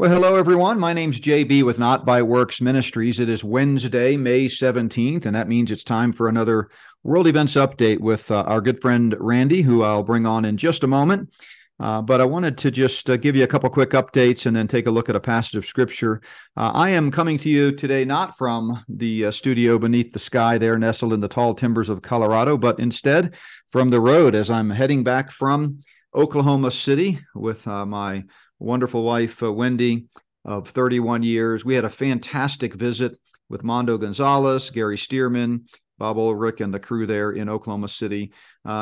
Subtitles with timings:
[0.00, 0.80] Well, hello, everyone.
[0.80, 3.20] My name's JB with Not by Works Ministries.
[3.20, 6.70] It is Wednesday, May 17th, and that means it's time for another
[7.02, 10.84] World Events Update with uh, our good friend Randy, who I'll bring on in just
[10.84, 11.30] a moment.
[11.78, 14.66] Uh, but I wanted to just uh, give you a couple quick updates and then
[14.66, 16.22] take a look at a passage of scripture.
[16.56, 20.56] Uh, I am coming to you today not from the uh, studio beneath the sky
[20.56, 23.34] there, nestled in the tall timbers of Colorado, but instead
[23.68, 25.80] from the road as I'm heading back from
[26.14, 28.24] Oklahoma City with uh, my
[28.60, 30.06] wonderful wife, uh, Wendy,
[30.44, 31.64] of 31 years.
[31.64, 35.62] We had a fantastic visit with Mondo Gonzalez, Gary Stearman,
[35.98, 38.32] Bob Ulrich, and the crew there in Oklahoma City.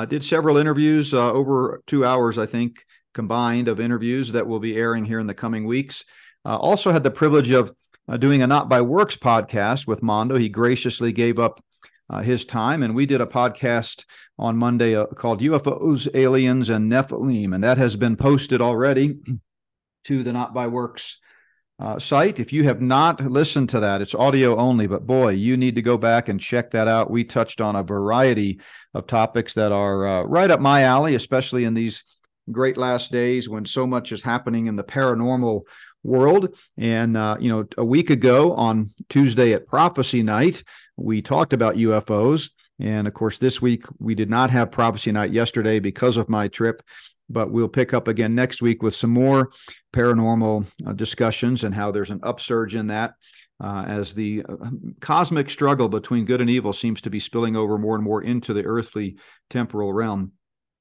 [0.08, 2.84] did several interviews, over two hours, I think,
[3.14, 6.04] combined of interviews that will be airing here in the coming weeks.
[6.44, 7.72] Uh, also had the privilege of
[8.08, 10.38] uh, doing a Not by Works podcast with Mondo.
[10.38, 11.60] He graciously gave up
[12.08, 14.04] uh, his time, and we did a podcast
[14.38, 19.18] on Monday uh, called UFOs, Aliens, and Nephilim, and that has been posted already
[20.04, 21.18] to the Not by Works.
[21.80, 22.40] Uh, site.
[22.40, 25.82] If you have not listened to that, it's audio only, but boy, you need to
[25.82, 27.08] go back and check that out.
[27.08, 28.58] We touched on a variety
[28.94, 32.02] of topics that are uh, right up my alley, especially in these
[32.50, 35.62] great last days when so much is happening in the paranormal
[36.02, 36.56] world.
[36.76, 40.62] And, uh, you know, a week ago on Tuesday at Prophecy Night,
[40.96, 42.50] we talked about UFOs.
[42.80, 46.48] And of course, this week we did not have Prophecy Night yesterday because of my
[46.48, 46.82] trip,
[47.28, 49.50] but we'll pick up again next week with some more
[49.92, 53.14] paranormal uh, discussions and how there's an upsurge in that.
[53.60, 54.70] Uh, as the uh,
[55.00, 58.54] cosmic struggle between good and evil seems to be spilling over more and more into
[58.54, 59.16] the earthly
[59.50, 60.30] temporal realm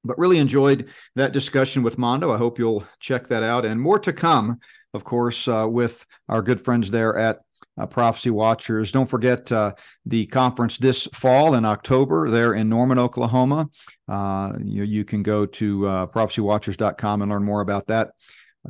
[0.04, 2.32] but really enjoyed that discussion with Mondo.
[2.32, 4.60] I hope you'll check that out and more to come,
[4.94, 7.40] of course, uh, with our good friends there at
[7.78, 8.92] uh, Prophecy Watchers.
[8.92, 9.74] Don't forget uh,
[10.06, 13.68] the conference this fall in October there in Norman, Oklahoma.
[14.08, 18.10] Uh, you, you can go to uh, prophecywatchers.com and learn more about that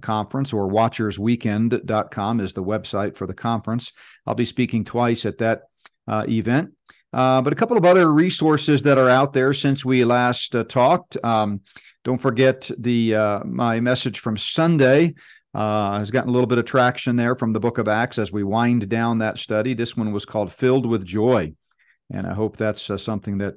[0.03, 3.92] conference or watchersweekend.com is the website for the conference.
[4.27, 5.62] I'll be speaking twice at that
[6.06, 6.73] uh, event.
[7.12, 10.63] Uh, but a couple of other resources that are out there since we last uh,
[10.64, 11.17] talked.
[11.25, 11.63] Um,
[12.05, 15.14] don't forget the my message from Sunday
[15.55, 18.33] uh, has gotten a little bit of traction there from the Book of Acts as
[18.33, 19.75] we wind down that study.
[19.75, 21.55] This one was called "Filled with Joy,"
[22.11, 23.55] and I hope that's uh, something that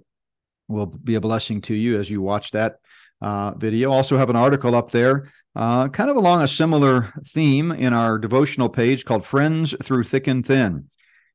[0.67, 2.77] will be a blessing to you as you watch that
[3.21, 3.91] uh, video.
[3.91, 5.31] Also have an article up there.
[5.55, 10.45] kind of along a similar theme in our devotional page called Friends Through Thick and
[10.45, 10.89] Thin.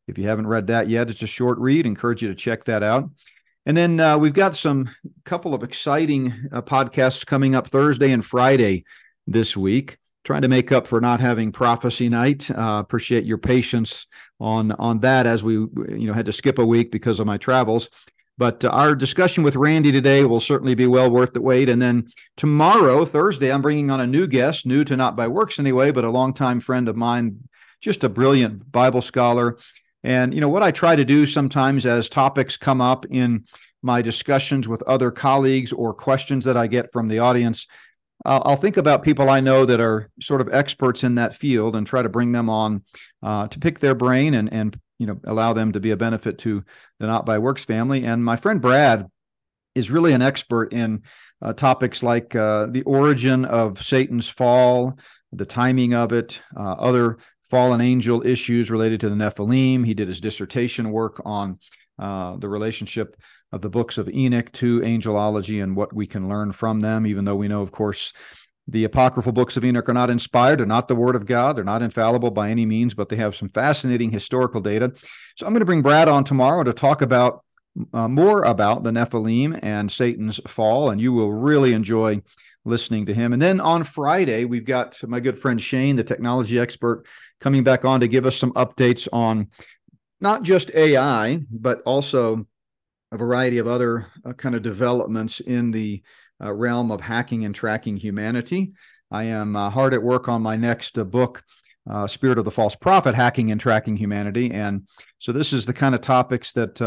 [0.08, 1.84] If you haven't read that yet, it's a short read.
[1.84, 3.10] Encourage you to check that out.
[3.66, 4.88] And then uh, we've got some
[5.24, 8.84] couple of exciting uh, podcasts coming up Thursday and Friday
[9.26, 9.98] this week.
[10.26, 12.50] Trying to make up for not having prophecy night.
[12.50, 14.06] Uh, appreciate your patience
[14.38, 17.38] on on that as we you know had to skip a week because of my
[17.38, 17.88] travels.
[18.36, 21.70] But uh, our discussion with Randy today will certainly be well worth the wait.
[21.70, 25.58] And then tomorrow, Thursday, I'm bringing on a new guest, new to Not by Works
[25.58, 27.48] anyway, but a longtime friend of mine,
[27.80, 29.56] just a brilliant Bible scholar
[30.06, 33.44] and you know what I try to do sometimes as topics come up in
[33.82, 37.66] my discussions with other colleagues or questions that I get from the audience,
[38.24, 41.86] I'll think about people I know that are sort of experts in that field and
[41.86, 42.82] try to bring them on
[43.22, 46.38] uh, to pick their brain and and you know allow them to be a benefit
[46.38, 46.64] to
[46.98, 48.04] the Not by Works family.
[48.04, 49.06] And my friend Brad
[49.74, 51.02] is really an expert in
[51.42, 54.98] uh, topics like uh, the origin of Satan's fall,
[55.32, 59.84] the timing of it, uh, other fallen angel issues related to the Nephilim.
[59.84, 61.58] He did his dissertation work on
[61.98, 63.16] uh, the relationship
[63.56, 67.24] of the books of Enoch to angelology and what we can learn from them, even
[67.24, 68.12] though we know, of course,
[68.68, 70.58] the apocryphal books of Enoch are not inspired.
[70.58, 71.56] They're not the word of God.
[71.56, 74.92] They're not infallible by any means, but they have some fascinating historical data.
[75.36, 77.44] So I'm going to bring Brad on tomorrow to talk about
[77.92, 82.22] uh, more about the Nephilim and Satan's fall, and you will really enjoy
[82.64, 83.32] listening to him.
[83.32, 87.06] And then on Friday, we've got my good friend Shane, the technology expert
[87.40, 89.48] coming back on to give us some updates on
[90.20, 92.46] not just AI, but also
[93.12, 96.02] a variety of other uh, kind of developments in the
[96.42, 98.72] uh, realm of hacking and tracking humanity.
[99.10, 101.42] I am uh, hard at work on my next uh, book,
[101.88, 104.50] uh, Spirit of the False Prophet Hacking and Tracking Humanity.
[104.50, 104.88] And
[105.18, 106.80] so this is the kind of topics that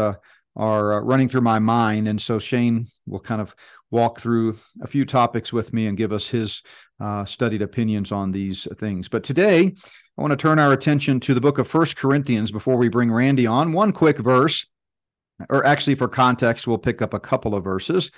[0.56, 2.06] are running through my mind.
[2.06, 3.54] And so Shane will kind of
[3.90, 6.62] walk through a few topics with me and give us his
[7.24, 9.08] studied opinions on these things.
[9.08, 9.72] But today,
[10.18, 13.10] I want to turn our attention to the book of First Corinthians before we bring
[13.10, 13.72] Randy on.
[13.72, 14.66] One quick verse,
[15.48, 18.10] or actually for context, we'll pick up a couple of verses.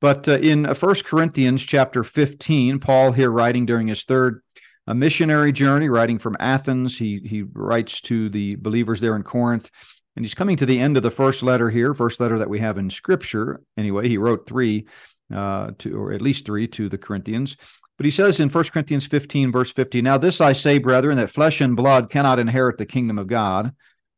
[0.00, 4.42] But uh, in First Corinthians chapter 15, Paul here writing during his third
[4.88, 9.70] a missionary journey, writing from Athens, he he writes to the believers there in Corinth,
[10.16, 12.58] and he's coming to the end of the first letter here, first letter that we
[12.58, 13.60] have in Scripture.
[13.76, 14.86] Anyway, he wrote three,
[15.32, 17.56] uh, to or at least three to the Corinthians.
[17.96, 21.30] But he says in 1 Corinthians 15, verse 50, Now this I say, brethren, that
[21.30, 23.72] flesh and blood cannot inherit the kingdom of God,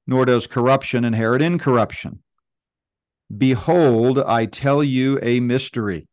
[0.07, 2.23] nor does corruption inherit incorruption.
[3.37, 6.09] Behold, I tell you a mystery.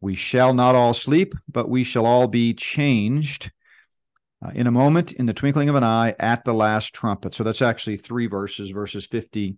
[0.00, 3.50] We shall not all sleep, but we shall all be changed
[4.44, 7.34] uh, in a moment, in the twinkling of an eye, at the last trumpet.
[7.34, 9.56] So that's actually three verses, verses 50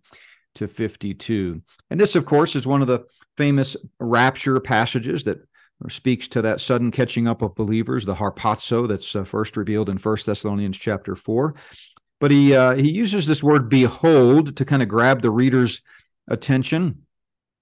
[0.56, 1.62] to 52.
[1.90, 3.04] And this, of course, is one of the
[3.36, 5.38] famous rapture passages that
[5.88, 9.98] speaks to that sudden catching up of believers, the harpazo that's uh, first revealed in
[9.98, 11.54] First Thessalonians chapter 4.
[12.18, 15.80] But he uh, he uses this word behold to kind of grab the reader's
[16.30, 17.02] attention.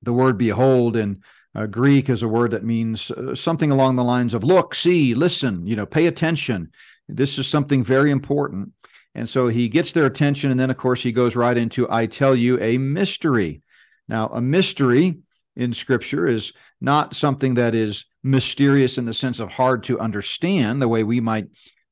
[0.03, 1.23] The word behold in
[1.55, 5.15] uh, Greek is a word that means uh, something along the lines of look, see,
[5.15, 6.71] listen, you know, pay attention.
[7.09, 8.73] This is something very important.
[9.15, 10.51] And so he gets their attention.
[10.51, 13.63] And then, of course, he goes right into, I tell you a mystery.
[14.07, 15.19] Now, a mystery
[15.57, 20.81] in scripture is not something that is mysterious in the sense of hard to understand,
[20.81, 21.49] the way we might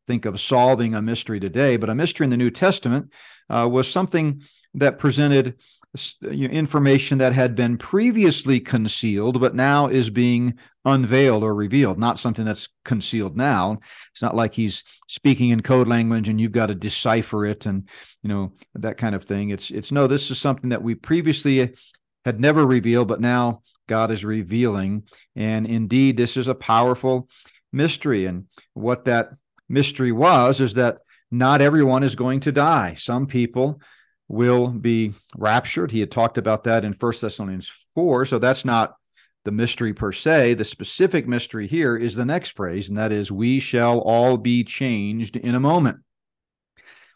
[0.06, 1.76] think of solving a mystery today.
[1.76, 3.10] But a mystery in the New Testament
[3.50, 4.42] uh, was something
[4.74, 5.56] that presented
[6.20, 10.54] you know, information that had been previously concealed, but now is being
[10.84, 13.78] unveiled or revealed, not something that's concealed now.
[14.12, 17.88] It's not like he's speaking in code language and you've got to decipher it and
[18.22, 19.50] you know that kind of thing.
[19.50, 21.74] It's it's no, this is something that we previously
[22.24, 25.04] had never revealed, but now God is revealing.
[25.34, 27.28] And indeed, this is a powerful
[27.72, 28.26] mystery.
[28.26, 29.30] And what that
[29.68, 30.98] mystery was is that
[31.30, 32.94] not everyone is going to die.
[32.94, 33.80] Some people
[34.28, 35.90] will be raptured.
[35.90, 38.26] He had talked about that in First Thessalonians 4.
[38.26, 38.96] So that's not
[39.44, 40.54] the mystery per se.
[40.54, 44.64] The specific mystery here is the next phrase, and that is, We shall all be
[44.64, 45.98] changed in a moment.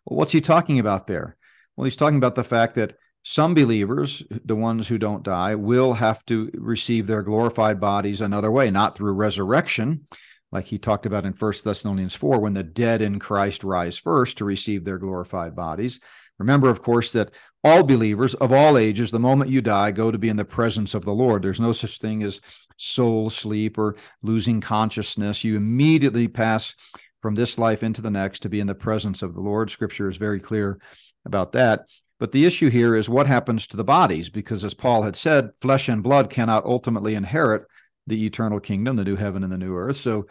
[0.04, 1.36] Well, what's he talking about there?
[1.76, 5.92] Well, he's talking about the fact that some believers, the ones who don't die, will
[5.92, 10.06] have to receive their glorified bodies another way, not through resurrection,
[10.52, 14.38] like he talked about in First Thessalonians 4, when the dead in Christ rise first
[14.38, 16.00] to receive their glorified bodies,
[16.40, 17.30] Remember, of course, that
[17.62, 20.94] all believers of all ages, the moment you die, go to be in the presence
[20.94, 21.42] of the Lord.
[21.42, 22.40] There's no such thing as
[22.76, 25.44] soul sleep or losing consciousness.
[25.44, 26.74] You immediately pass
[27.20, 29.70] from this life into the next to be in the presence of the Lord.
[29.70, 30.78] Scripture is very clear
[31.26, 31.86] about that.
[32.18, 35.50] But the issue here is what happens to the bodies, because as Paul had said,
[35.60, 37.64] flesh and blood cannot ultimately inherit
[38.06, 39.98] the eternal kingdom, the new heaven and the new earth.
[39.98, 40.26] So,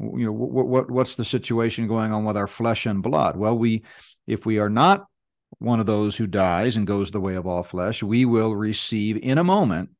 [0.00, 3.36] you know, what, what what's the situation going on with our flesh and blood?
[3.36, 3.82] Well, we
[4.26, 5.06] if we are not
[5.58, 9.18] one of those who dies and goes the way of all flesh, we will receive
[9.22, 9.90] in a moment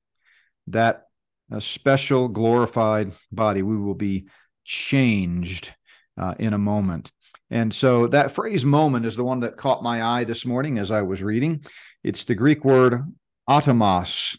[0.68, 1.04] that
[1.50, 3.62] a special glorified body.
[3.62, 4.28] We will be
[4.64, 5.74] changed
[6.16, 7.12] uh, in a moment.
[7.50, 10.90] And so that phrase moment is the one that caught my eye this morning as
[10.90, 11.64] I was reading.
[12.02, 13.12] It's the Greek word
[13.48, 14.38] atomos.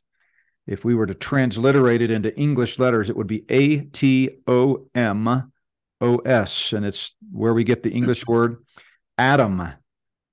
[0.65, 4.87] If we were to transliterate it into English letters, it would be A T O
[4.95, 5.51] M
[6.01, 6.73] O S.
[6.73, 8.63] And it's where we get the English word
[9.17, 9.61] atom.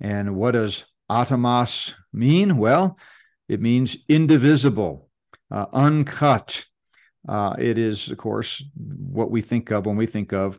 [0.01, 2.57] And what does atomos mean?
[2.57, 2.99] Well,
[3.49, 5.09] it means indivisible,
[5.51, 6.65] uh, uncut.
[7.29, 10.59] Uh, it is, of course, what we think of when we think of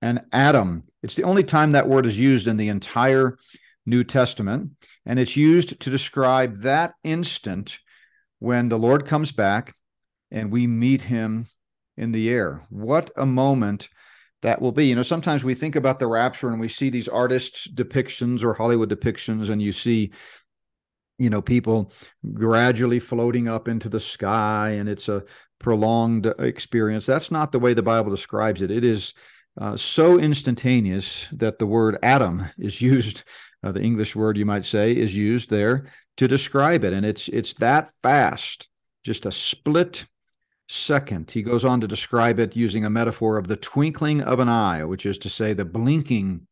[0.00, 0.84] an atom.
[1.02, 3.36] It's the only time that word is used in the entire
[3.84, 4.70] New Testament,
[5.04, 7.78] and it's used to describe that instant
[8.38, 9.74] when the Lord comes back
[10.30, 11.48] and we meet him
[11.96, 12.66] in the air.
[12.68, 13.88] What a moment
[14.42, 14.86] that will be.
[14.86, 18.54] You know, sometimes we think about the rapture and we see these artists' depictions or
[18.54, 20.12] Hollywood depictions, and you see,
[21.18, 21.92] you know, people
[22.34, 25.24] gradually floating up into the sky, and it's a
[25.58, 27.06] prolonged experience.
[27.06, 28.70] That's not the way the Bible describes it.
[28.70, 29.14] It is
[29.60, 33.24] uh, so instantaneous that the word atom is used.
[33.64, 37.26] Uh, the English word you might say is used there to describe it, and it's
[37.28, 38.68] it's that fast,
[39.04, 40.06] just a split
[40.68, 41.30] second.
[41.30, 44.84] He goes on to describe it using a metaphor of the twinkling of an eye,
[44.84, 46.46] which is to say the blinking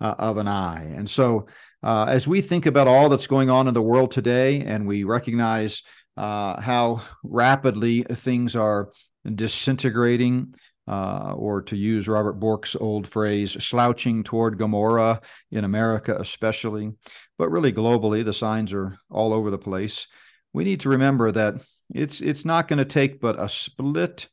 [0.00, 0.92] uh, of an eye.
[0.96, 1.46] And so,
[1.82, 5.04] uh, as we think about all that's going on in the world today, and we
[5.04, 5.82] recognize
[6.16, 8.90] uh, how rapidly things are
[9.34, 10.54] disintegrating,
[10.88, 15.20] uh, or to use Robert Bork's old phrase, slouching toward Gomorrah
[15.50, 16.92] in America, especially,
[17.38, 20.06] but really globally, the signs are all over the place.
[20.52, 21.56] We need to remember that
[21.94, 24.28] it's it's not going to take but a split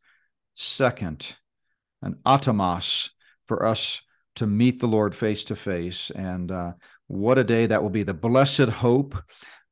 [0.54, 1.36] second,
[2.02, 3.10] an atomos,
[3.46, 4.02] for us
[4.36, 6.10] to meet the Lord face to face.
[6.12, 6.74] And uh,
[7.08, 8.04] what a day that will be!
[8.04, 9.16] The blessed hope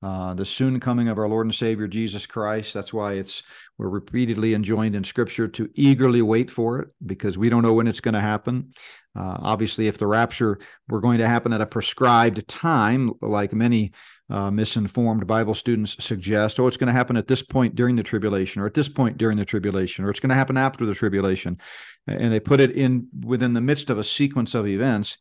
[0.04, 2.74] uh, the soon coming of our Lord and Savior Jesus Christ.
[2.74, 3.44] That's why it's
[3.78, 7.88] we're repeatedly enjoined in Scripture to eagerly wait for it because we don't know when
[7.88, 8.74] it's going to happen.
[9.16, 10.58] Uh, obviously, if the rapture
[10.90, 13.92] were going to happen at a prescribed time, like many
[14.32, 18.04] uh, misinformed Bible students suggest, oh, it's going to happen at this point during the
[18.04, 20.96] tribulation, or at this point during the tribulation, or it's going to happen after the
[20.96, 21.60] tribulation,
[22.08, 25.18] and they put it in within the midst of a sequence of events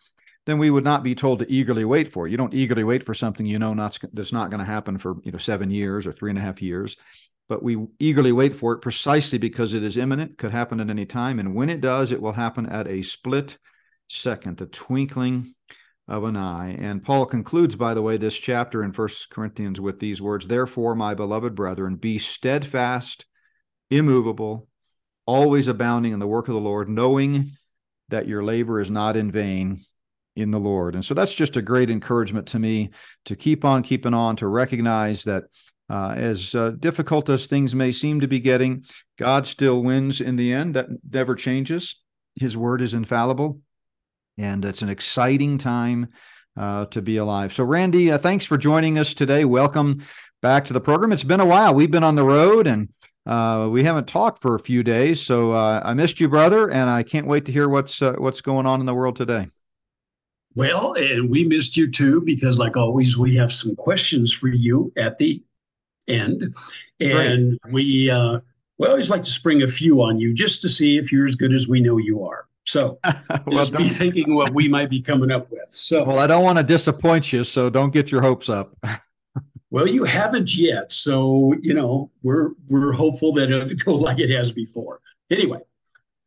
[0.46, 2.26] then we would not be told to eagerly wait for.
[2.26, 5.16] You don't eagerly wait for something you know not that's not going to happen for
[5.22, 6.96] you know seven years or three and a half years,
[7.48, 11.06] but we eagerly wait for it precisely because it is imminent, could happen at any
[11.06, 13.58] time, and when it does, it will happen at a split
[14.08, 15.54] second, a twinkling
[16.10, 16.76] of an eye.
[16.78, 20.94] And Paul concludes, by the way, this chapter in First Corinthians with these words: "Therefore,
[20.94, 23.24] my beloved brethren, be steadfast,
[23.88, 24.68] immovable,
[25.24, 27.52] always abounding in the work of the Lord, knowing."
[28.08, 29.84] That your labor is not in vain
[30.34, 30.96] in the Lord.
[30.96, 32.90] And so that's just a great encouragement to me
[33.26, 35.44] to keep on keeping on, to recognize that
[35.88, 38.84] uh, as uh, difficult as things may seem to be getting,
[39.16, 40.74] God still wins in the end.
[40.74, 42.00] That never changes.
[42.34, 43.60] His word is infallible.
[44.40, 46.08] And it's an exciting time
[46.56, 47.52] uh, to be alive.
[47.52, 49.44] So, Randy, uh, thanks for joining us today.
[49.44, 50.02] Welcome
[50.40, 51.12] back to the program.
[51.12, 51.74] It's been a while.
[51.74, 52.88] We've been on the road and
[53.26, 55.20] uh, we haven't talked for a few days.
[55.20, 58.64] So uh, I missed you, brother, and I can't wait to hear what's what's going
[58.64, 59.48] on in the world today.
[60.54, 64.90] Well, and we missed you too, because like always, we have some questions for you
[64.96, 65.44] at the
[66.08, 66.56] end.
[66.98, 68.40] And we, uh,
[68.78, 71.36] we always like to spring a few on you just to see if you're as
[71.36, 72.46] good as we know you are.
[72.64, 72.98] So
[73.46, 75.68] well, just be thinking what we might be coming up with.
[75.70, 78.76] So, well, I don't want to disappoint you, so don't get your hopes up.
[79.70, 84.30] well, you haven't yet, so you know we're we're hopeful that it'll go like it
[84.30, 85.00] has before.
[85.30, 85.60] Anyway,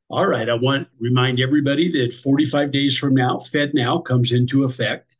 [0.09, 4.63] all right, I want to remind everybody that 45 days from now, FedNow comes into
[4.63, 5.17] effect.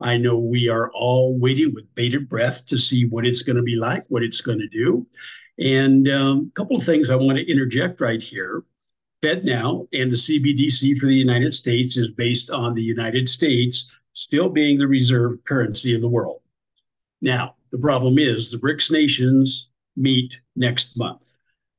[0.00, 3.62] I know we are all waiting with bated breath to see what it's going to
[3.62, 5.06] be like, what it's going to do.
[5.58, 8.64] And um, a couple of things I want to interject right here.
[9.22, 14.48] FedNow and the CBDC for the United States is based on the United States still
[14.48, 16.40] being the reserve currency of the world.
[17.20, 21.38] Now, the problem is the BRICS nations meet next month.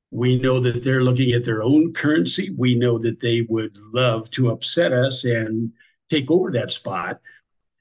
[0.09, 2.55] We know that they're looking at their own currency.
[2.57, 5.71] We know that they would love to upset us and
[6.09, 7.19] take over that spot.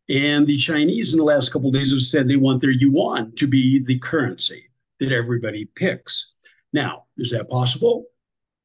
[0.09, 3.47] And the Chinese in the last couple days have said they want their yuan to
[3.47, 6.35] be the currency that everybody picks.
[6.73, 8.07] Now, is that possible?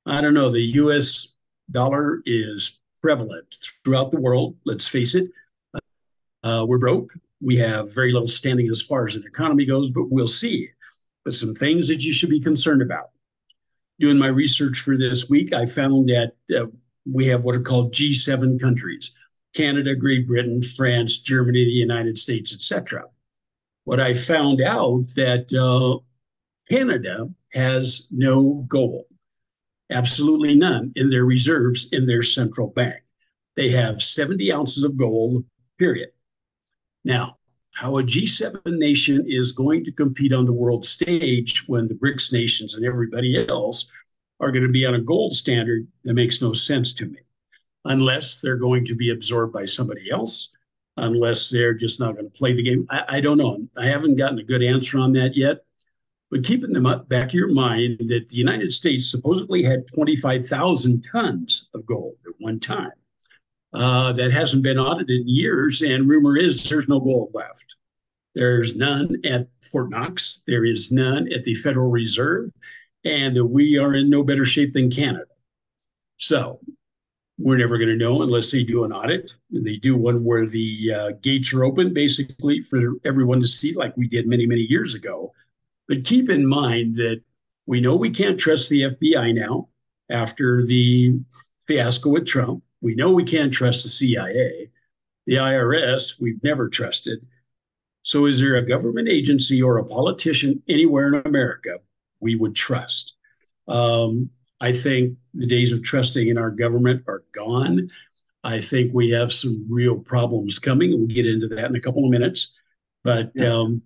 [0.08, 0.50] I don't know.
[0.50, 1.34] The US
[1.72, 3.46] dollar is prevalent
[3.84, 4.56] throughout the world.
[4.66, 5.30] Let's face it.
[6.44, 7.12] Uh, we're broke.
[7.42, 10.70] We have very little standing as far as an economy goes, but we'll see.
[11.26, 13.10] But some things that you should be concerned about
[14.00, 16.68] doing my research for this week, I found that uh,
[17.12, 19.12] we have what are called G7 countries
[19.56, 23.06] Canada, Great Britain, France, Germany, the United States, etc.
[23.86, 26.00] What I found out that uh,
[26.70, 29.06] Canada has no gold,
[29.90, 32.96] absolutely none in their reserves in their central bank.
[33.56, 35.44] They have 70 ounces of gold,
[35.78, 36.10] period.
[37.04, 37.38] Now,
[37.74, 42.34] how a G7 nation is going to compete on the world stage when the BRICS
[42.34, 43.86] nations and everybody else
[44.40, 47.20] are going to be on a gold standard that makes no sense to me,
[47.86, 50.50] unless they're going to be absorbed by somebody else,
[50.98, 52.86] unless they're just not going to play the game.
[52.90, 53.60] I, I don't know.
[53.78, 55.64] I haven't gotten a good answer on that yet.
[56.30, 61.06] But keeping them up back of your mind that the United States supposedly had 25,000
[61.10, 62.92] tons of gold at one time.
[63.74, 65.82] Uh, that hasn't been audited in years.
[65.82, 67.76] And rumor is there's no gold left.
[68.34, 70.42] There's none at Fort Knox.
[70.48, 72.50] There is none at the Federal Reserve.
[73.04, 75.26] And that we are in no better shape than Canada.
[76.18, 76.60] So
[77.38, 79.32] we're never going to know unless they do an audit.
[79.52, 83.74] And they do one where the uh, gates are open, basically, for everyone to see,
[83.74, 85.32] like we did many, many years ago.
[85.88, 87.22] But keep in mind that
[87.66, 89.70] we know we can't trust the FBI now
[90.10, 91.20] after the
[91.66, 92.64] fiasco with Trump.
[92.82, 94.70] We know we can't trust the CIA.
[95.26, 97.26] The IRS, we've never trusted.
[98.04, 101.80] So, is there a government agency or a politician anywhere in America
[102.22, 103.14] we would trust?
[103.68, 104.30] Um,
[104.62, 107.90] I think the days of trusting in our government are gone.
[108.44, 110.92] I think we have some real problems coming.
[110.92, 112.58] We'll get into that in a couple of minutes.
[113.04, 113.54] But yeah.
[113.54, 113.82] um,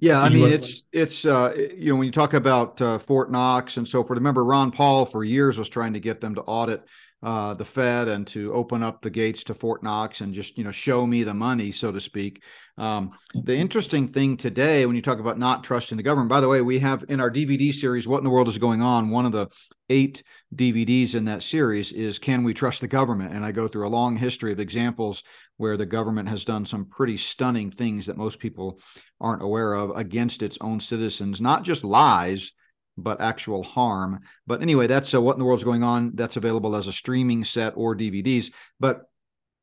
[0.00, 3.76] yeah, I mean, it's it's uh, you know when you talk about uh, Fort Knox
[3.76, 4.18] and so forth.
[4.18, 6.82] Remember, Ron Paul for years was trying to get them to audit
[7.22, 10.64] uh, the Fed and to open up the gates to Fort Knox and just you
[10.64, 12.42] know show me the money, so to speak.
[12.78, 16.48] Um, the interesting thing today, when you talk about not trusting the government, by the
[16.48, 19.26] way, we have in our DVD series, "What in the World is Going On?" One
[19.26, 19.48] of the
[19.88, 20.22] eight
[20.54, 23.88] DVDs in that series is "Can We Trust the Government?" And I go through a
[23.88, 25.22] long history of examples
[25.62, 28.80] where the government has done some pretty stunning things that most people
[29.20, 32.50] aren't aware of against its own citizens, not just lies
[32.98, 34.20] but actual harm.
[34.44, 36.12] But anyway, that's uh, what in the world's going on.
[36.14, 38.52] That's available as a streaming set or DVDs.
[38.80, 39.02] But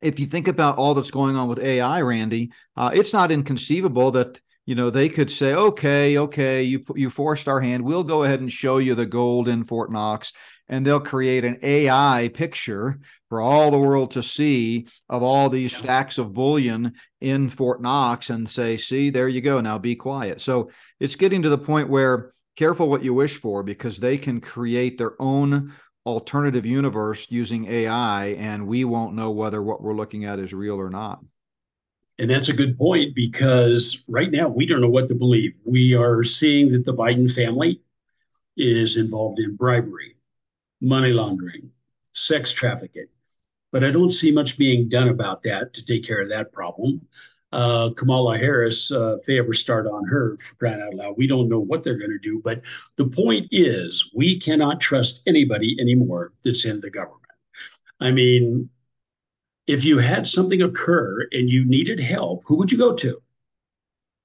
[0.01, 4.11] if you think about all that's going on with AI, Randy, uh, it's not inconceivable
[4.11, 7.83] that you know they could say, okay, okay, you you forced our hand.
[7.83, 10.31] We'll go ahead and show you the gold in Fort Knox,
[10.69, 15.75] and they'll create an AI picture for all the world to see of all these
[15.75, 19.59] stacks of bullion in Fort Knox, and say, see, there you go.
[19.59, 20.39] Now be quiet.
[20.41, 24.39] So it's getting to the point where careful what you wish for because they can
[24.39, 25.73] create their own
[26.05, 30.75] alternative universe using AI, and we won't know whether what we're looking at is real
[30.75, 31.19] or not.
[32.17, 35.53] And that's a good point because right now we don't know what to believe.
[35.63, 37.81] We are seeing that the Biden family
[38.57, 40.17] is involved in bribery,
[40.81, 41.71] money laundering,
[42.13, 43.07] sex trafficking.
[43.71, 47.01] But I don't see much being done about that to take care of that problem
[47.51, 51.27] uh, Kamala Harris, uh, if they ever start on her for crying out loud, we
[51.27, 52.41] don't know what they're going to do.
[52.43, 52.61] But
[52.95, 57.19] the point is, we cannot trust anybody anymore that's in the government.
[57.99, 58.69] I mean,
[59.67, 63.21] if you had something occur and you needed help, who would you go to?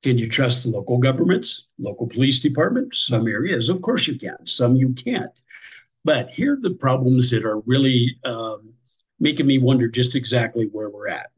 [0.03, 3.07] Can you trust the local governments, local police departments?
[3.07, 4.37] Some areas, of course, you can.
[4.47, 5.33] Some you can't.
[6.05, 8.75] But here are the problems that are really um,
[9.19, 11.31] making me wonder just exactly where we're at.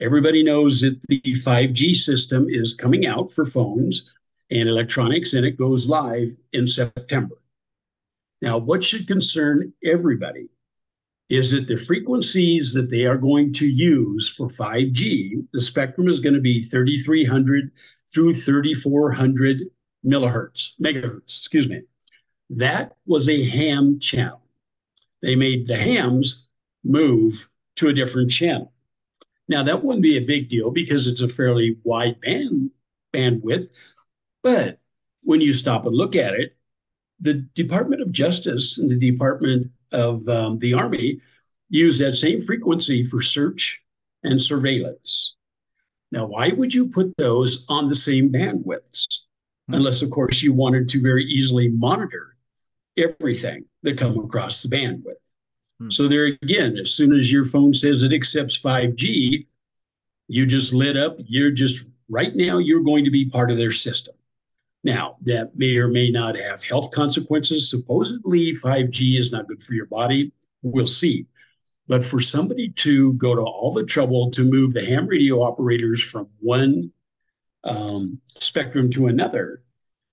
[0.00, 4.10] Everybody knows that the 5G system is coming out for phones
[4.50, 7.36] and electronics, and it goes live in September.
[8.42, 10.48] Now, what should concern everybody
[11.30, 16.20] is that the frequencies that they are going to use for 5G, the spectrum is
[16.20, 17.70] going to be 3,300
[18.12, 19.62] through 3,400
[20.04, 21.82] millihertz, megahertz, excuse me.
[22.50, 24.40] That was a ham channel.
[25.22, 26.46] They made the hams
[26.84, 28.72] move to a different channel.
[29.48, 32.70] Now, that wouldn't be a big deal because it's a fairly wide band
[33.14, 33.68] bandwidth.
[34.42, 34.78] But
[35.22, 36.56] when you stop and look at it,
[37.20, 41.20] the Department of Justice and the Department of um, the Army
[41.70, 43.82] use that same frequency for search
[44.22, 45.36] and surveillance.
[46.12, 49.06] Now, why would you put those on the same bandwidths?
[49.68, 49.74] Hmm.
[49.74, 52.33] Unless, of course, you wanted to very easily monitor
[52.96, 55.14] everything that come across the bandwidth.
[55.78, 55.90] Hmm.
[55.90, 59.46] So there again, as soon as your phone says it accepts 5G,
[60.28, 61.16] you just lit up.
[61.18, 64.14] You're just right now, you're going to be part of their system.
[64.82, 67.70] Now, that may or may not have health consequences.
[67.70, 70.32] Supposedly, 5G is not good for your body.
[70.62, 71.26] We'll see.
[71.86, 76.02] But for somebody to go to all the trouble to move the ham radio operators
[76.02, 76.92] from one
[77.64, 79.62] um, spectrum to another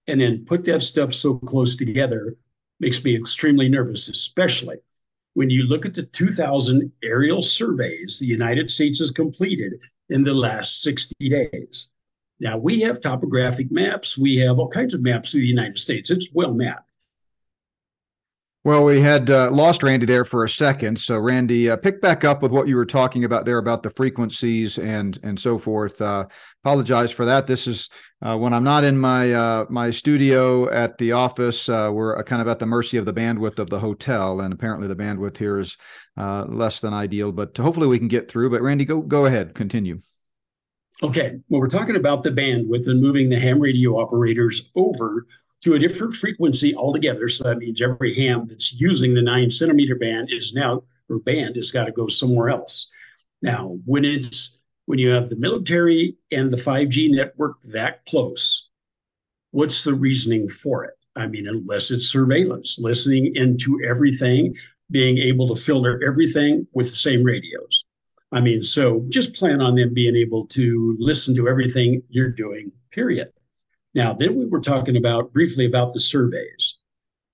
[0.08, 2.38] and then put that stuff so close together
[2.82, 4.78] makes me extremely nervous, especially
[5.34, 9.74] when you look at the 2000 aerial surveys the United States has completed
[10.10, 11.88] in the last 60 days.
[12.40, 16.10] Now, we have topographic maps, we have all kinds of maps of the United States.
[16.10, 16.91] It's well mapped.
[18.64, 21.00] Well, we had uh, lost Randy there for a second.
[21.00, 23.90] So, Randy, uh, pick back up with what you were talking about there about the
[23.90, 26.00] frequencies and and so forth.
[26.00, 26.28] Uh,
[26.64, 27.48] apologize for that.
[27.48, 27.90] This is
[28.22, 31.70] uh, when I'm not in my uh, my studio at the office.
[31.70, 34.88] Uh, we're kind of at the mercy of the bandwidth of the hotel, and apparently
[34.88, 35.76] the bandwidth here is
[36.16, 37.32] less than ideal.
[37.32, 38.52] But hopefully we can get through.
[38.52, 40.04] But Randy, go go ahead, continue.
[41.02, 41.40] Okay.
[41.50, 45.26] Well, we're talking about the bandwidth and moving the ham radio operators over
[45.62, 47.30] to a different frequency altogether.
[47.30, 51.56] So that means every ham that's using the nine centimeter band is now, or band
[51.56, 52.88] has got to go somewhere else.
[53.42, 58.70] Now, when it's when you have the military and the 5G network that close,
[59.52, 60.96] what's the reasoning for it?
[61.16, 64.56] I mean, unless it's surveillance, listening into everything,
[64.90, 67.86] being able to filter everything with the same radios.
[68.32, 72.72] I mean, so just plan on them being able to listen to everything you're doing,
[72.92, 73.32] period.
[73.94, 76.78] Now, then we were talking about briefly about the surveys.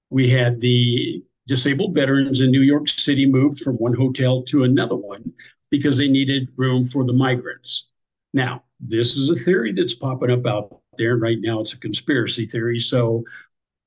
[0.09, 4.95] We had the disabled veterans in New York City moved from one hotel to another
[4.95, 5.33] one
[5.69, 7.91] because they needed room for the migrants.
[8.33, 11.17] Now, this is a theory that's popping up out there.
[11.17, 12.79] Right now, it's a conspiracy theory.
[12.79, 13.23] So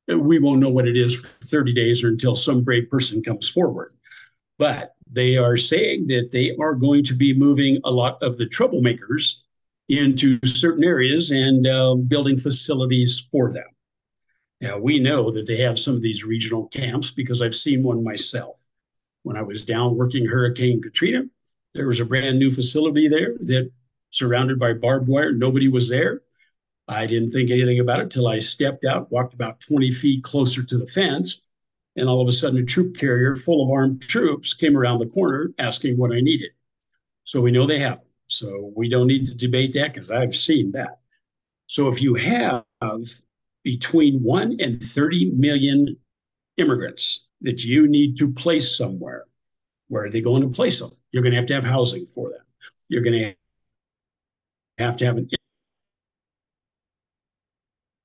[0.09, 3.49] we won't know what it is for 30 days or until some brave person comes
[3.49, 3.93] forward.
[4.59, 8.47] But they are saying that they are going to be moving a lot of the
[8.47, 9.37] troublemakers
[9.91, 13.65] into certain areas and uh, building facilities for them.
[14.61, 18.05] Now, we know that they have some of these regional camps because I've seen one
[18.05, 18.69] myself.
[19.23, 21.25] when I was down working Hurricane Katrina.
[21.75, 23.71] There was a brand new facility there that
[24.11, 25.33] surrounded by barbed wire.
[25.33, 26.23] Nobody was there.
[26.89, 30.63] I didn't think anything about it till I stepped out, walked about 20 feet closer
[30.63, 31.45] to the fence,
[31.97, 35.07] and all of a sudden a troop carrier full of armed troops came around the
[35.07, 36.51] corner asking what I needed.
[37.25, 38.01] So we know they have.
[38.31, 41.01] So we don't need to debate that because I've seen that.
[41.67, 42.65] So if you have
[43.65, 45.97] between 1 and 30 million
[46.57, 49.25] immigrants that you need to place somewhere,
[49.89, 50.91] where are they going to place them?
[51.11, 52.45] You're going to have to have housing for them.
[52.89, 53.35] You're going to
[54.79, 55.29] have to have an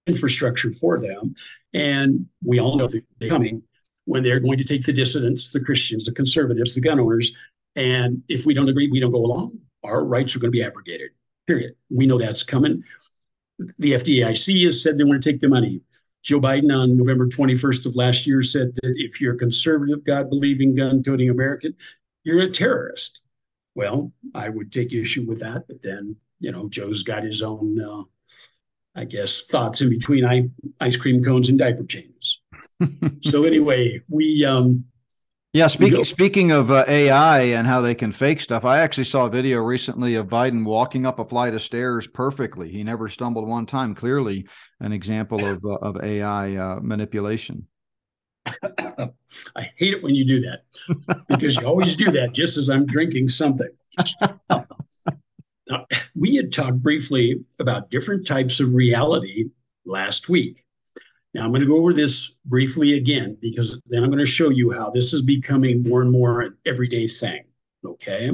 [0.07, 1.35] infrastructure for them.
[1.73, 3.61] And we all know they're coming
[4.05, 7.31] when they're going to take the dissidents, the Christians, the conservatives, the gun owners.
[7.75, 9.59] And if we don't agree, we don't go along.
[9.85, 11.11] Our rights are going to be abrogated,
[11.47, 11.75] period.
[11.89, 12.83] We know that's coming.
[13.79, 15.81] The FDIC has said they want to take the money.
[16.23, 20.29] Joe Biden on November 21st of last year said that if you're a conservative, God
[20.29, 21.75] believing, gun toting American,
[22.23, 23.25] you're a terrorist.
[23.75, 27.79] Well, I would take issue with that, but then, you know, Joe's got his own,
[27.79, 28.03] uh,
[28.95, 32.41] I guess, thoughts in between ice cream cones and diaper chains.
[33.21, 34.83] so anyway, we um,
[35.55, 39.25] yeah, speaking speaking of uh, AI and how they can fake stuff, I actually saw
[39.25, 42.69] a video recently of Biden walking up a flight of stairs perfectly.
[42.69, 43.95] He never stumbled one time.
[43.95, 44.47] Clearly,
[44.81, 47.67] an example of uh, of AI uh, manipulation.
[48.45, 50.63] I hate it when you do that
[51.29, 53.69] because you always do that just as I'm drinking something.
[54.49, 59.45] now, we had talked briefly about different types of reality
[59.85, 60.64] last week.
[61.35, 64.51] Now, I'm going to go over this briefly again because then I'm going to show
[64.51, 67.43] you how this is becoming more and more an everyday thing.
[67.83, 68.31] Okay.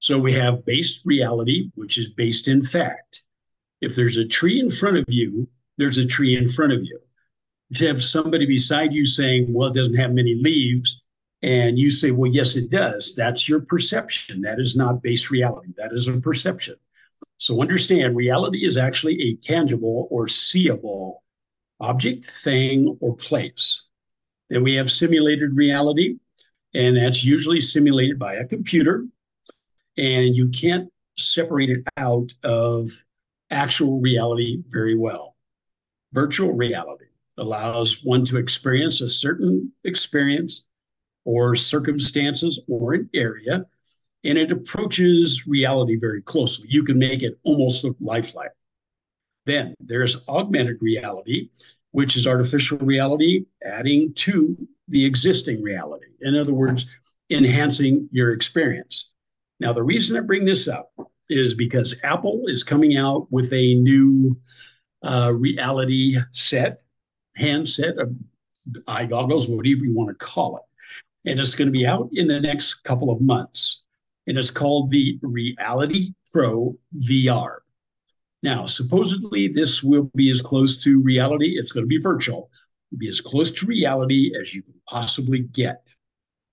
[0.00, 3.22] So we have based reality, which is based in fact.
[3.80, 6.98] If there's a tree in front of you, there's a tree in front of you.
[7.70, 11.00] If you have somebody beside you saying, well, it doesn't have many leaves,
[11.42, 14.40] and you say, well, yes, it does, that's your perception.
[14.40, 15.68] That is not based reality.
[15.76, 16.74] That is a perception.
[17.36, 21.22] So understand reality is actually a tangible or seeable
[21.80, 23.84] object, thing, or place.
[24.50, 26.16] Then we have simulated reality,
[26.74, 29.06] and that's usually simulated by a computer.
[29.96, 32.88] And you can't separate it out of
[33.50, 35.36] actual reality very well.
[36.12, 40.64] Virtual reality allows one to experience a certain experience
[41.24, 43.64] or circumstances or an area,
[44.24, 46.66] and it approaches reality very closely.
[46.70, 48.50] You can make it almost look lifelike.
[49.48, 51.48] Then there's augmented reality,
[51.92, 56.08] which is artificial reality adding to the existing reality.
[56.20, 56.84] In other words,
[57.30, 59.10] enhancing your experience.
[59.58, 60.92] Now, the reason I bring this up
[61.30, 64.38] is because Apple is coming out with a new
[65.02, 66.82] uh, reality set,
[67.34, 67.94] handset,
[68.86, 71.30] eye goggles, whatever you want to call it.
[71.30, 73.80] And it's going to be out in the next couple of months.
[74.26, 77.60] And it's called the Reality Pro VR.
[78.42, 81.58] Now, supposedly, this will be as close to reality.
[81.58, 82.50] It's going to be virtual,
[82.90, 85.88] It'll be as close to reality as you can possibly get.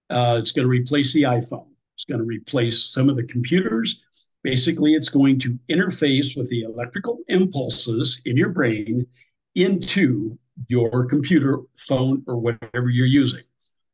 [0.10, 1.68] Uh, it's going to replace the iPhone.
[1.96, 4.30] It's going to replace some of the computers.
[4.44, 9.08] Basically, it's going to interface with the electrical impulses in your brain
[9.56, 13.44] into your computer, phone, or whatever you're using.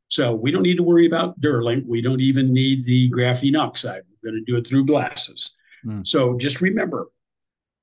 [0.09, 1.85] So we don't need to worry about Neuralink.
[1.87, 4.01] We don't even need the graphene oxide.
[4.23, 5.51] We're going to do it through glasses.
[5.85, 6.05] Mm.
[6.05, 7.07] So just remember,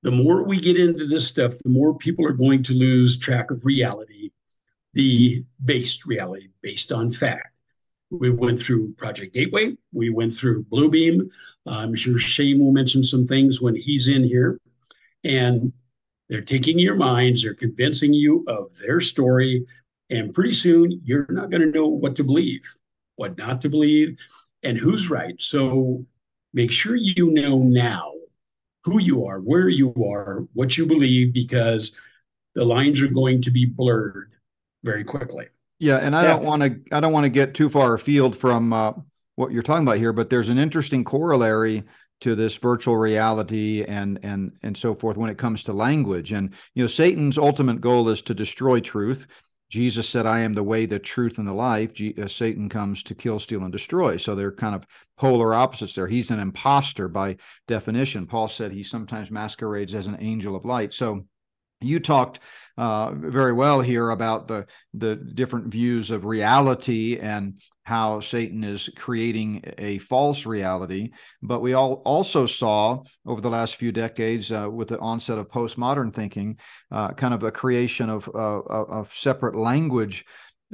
[0.01, 3.51] the more we get into this stuff, the more people are going to lose track
[3.51, 4.31] of reality,
[4.93, 7.53] the based reality based on fact.
[8.09, 9.75] We went through Project Gateway.
[9.93, 11.29] We went through Bluebeam.
[11.67, 14.59] I'm sure Shane will mention some things when he's in here.
[15.23, 15.73] And
[16.27, 19.65] they're taking your minds, they're convincing you of their story.
[20.09, 22.61] And pretty soon, you're not going to know what to believe,
[23.15, 24.17] what not to believe,
[24.63, 25.35] and who's right.
[25.39, 26.05] So
[26.53, 28.13] make sure you know now
[28.83, 31.91] who you are, where you are, what you believe, because
[32.55, 34.31] the lines are going to be blurred
[34.83, 35.47] very quickly.
[35.79, 36.29] Yeah, and I yeah.
[36.29, 38.93] don't want to I don't want to get too far afield from uh,
[39.35, 41.83] what you're talking about here, but there's an interesting corollary
[42.21, 46.33] to this virtual reality and and and so forth when it comes to language.
[46.33, 49.27] And you know, Satan's ultimate goal is to destroy truth.
[49.69, 51.93] Jesus said, I am the way, the truth, and the life.
[51.93, 54.17] G- uh, Satan comes to kill, steal, and destroy.
[54.17, 54.85] So they're kind of
[55.17, 56.07] polar opposites there.
[56.07, 58.25] He's an impostor by definition.
[58.25, 60.93] Paul said he sometimes masquerades as an angel of light.
[60.93, 61.25] So
[61.81, 62.39] you talked
[62.77, 68.87] uh, very well here about the the different views of reality and how Satan is
[68.95, 71.09] creating a false reality.
[71.41, 75.49] But we all also saw over the last few decades, uh, with the onset of
[75.49, 76.59] postmodern thinking,
[76.91, 78.61] uh, kind of a creation of, uh,
[78.99, 80.23] of separate language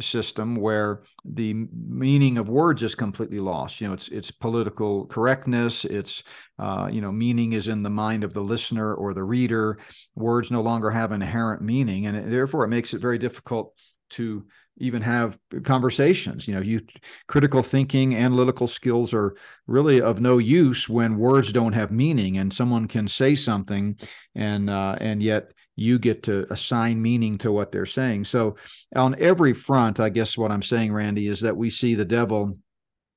[0.01, 1.54] system where the
[1.88, 3.80] meaning of words is completely lost.
[3.80, 5.86] You know, it's it's political correctness.
[5.86, 6.21] It's
[6.60, 9.78] uh, you know, meaning is in the mind of the listener or the reader.
[10.15, 13.73] Words no longer have inherent meaning, and therefore it makes it very difficult
[14.12, 14.46] to
[14.78, 16.48] even have conversations.
[16.48, 16.82] You know, you
[17.28, 19.36] critical thinking, analytical skills are
[19.68, 23.98] really of no use when words don't have meaning, and someone can say something,
[24.36, 28.26] and uh, and yet you get to assign meaning to what they're saying.
[28.26, 28.56] So,
[28.96, 32.58] on every front, I guess what I'm saying, Randy, is that we see the devil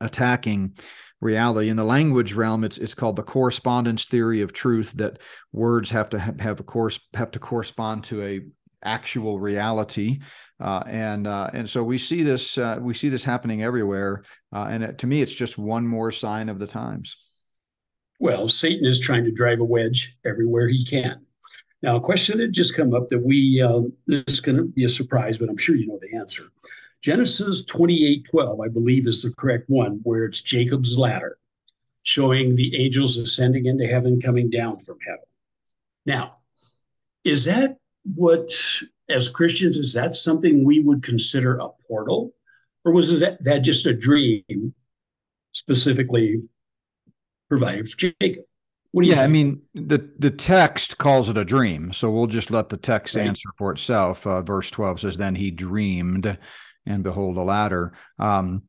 [0.00, 0.76] attacking
[1.20, 5.18] reality in the language realm it's it's called the correspondence theory of truth that
[5.52, 8.40] words have to have, have a course have to correspond to a
[8.84, 10.20] actual reality
[10.60, 14.66] uh, and uh, and so we see this uh, we see this happening everywhere uh,
[14.70, 17.16] and it, to me it's just one more sign of the times
[18.20, 21.20] well satan is trying to drive a wedge everywhere he can
[21.82, 24.84] now, a question that just come up that we, um, this is going to be
[24.84, 26.50] a surprise, but I'm sure you know the answer.
[27.02, 31.38] Genesis 28 12, I believe, is the correct one, where it's Jacob's ladder,
[32.02, 35.24] showing the angels ascending into heaven, coming down from heaven.
[36.04, 36.38] Now,
[37.22, 37.76] is that
[38.14, 38.50] what,
[39.08, 42.32] as Christians, is that something we would consider a portal?
[42.84, 44.74] Or was that, that just a dream
[45.52, 46.42] specifically
[47.48, 48.44] provided for Jacob?
[48.92, 49.28] What do you yeah, think?
[49.28, 53.16] I mean the the text calls it a dream, so we'll just let the text
[53.16, 53.26] right.
[53.26, 54.26] answer for itself.
[54.26, 56.38] Uh, verse twelve says, "Then he dreamed,
[56.86, 58.62] and behold, a ladder." Um,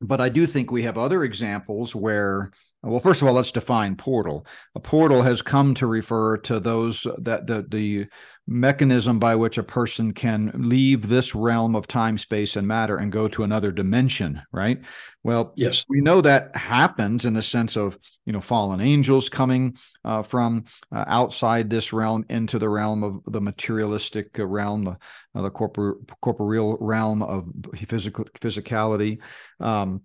[0.00, 2.50] but I do think we have other examples where
[2.82, 4.46] well, first of all, let's define portal.
[4.76, 8.06] A portal has come to refer to those that the the
[8.46, 13.10] mechanism by which a person can leave this realm of time, space, and matter and
[13.12, 14.80] go to another dimension, right?
[15.24, 19.76] Well, yes, we know that happens in the sense of you know fallen angels coming
[20.04, 24.96] uh, from uh, outside this realm into the realm of the materialistic realm, the
[25.34, 29.18] uh, the corpor- corporeal realm of physical physicality.
[29.58, 30.02] Um,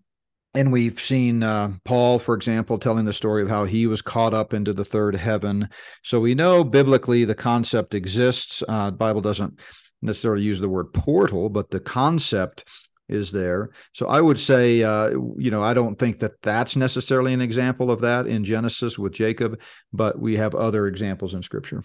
[0.56, 4.34] and we've seen uh, Paul, for example, telling the story of how he was caught
[4.34, 5.68] up into the third heaven.
[6.04, 8.64] So we know biblically the concept exists.
[8.68, 9.60] Uh, the Bible doesn't
[10.02, 12.66] necessarily use the word portal, but the concept
[13.10, 13.72] is there.
[13.94, 17.92] So I would say, uh, you know, I don't think that that's necessarily an example
[17.92, 19.60] of that in Genesis with Jacob,
[19.92, 21.84] but we have other examples in Scripture.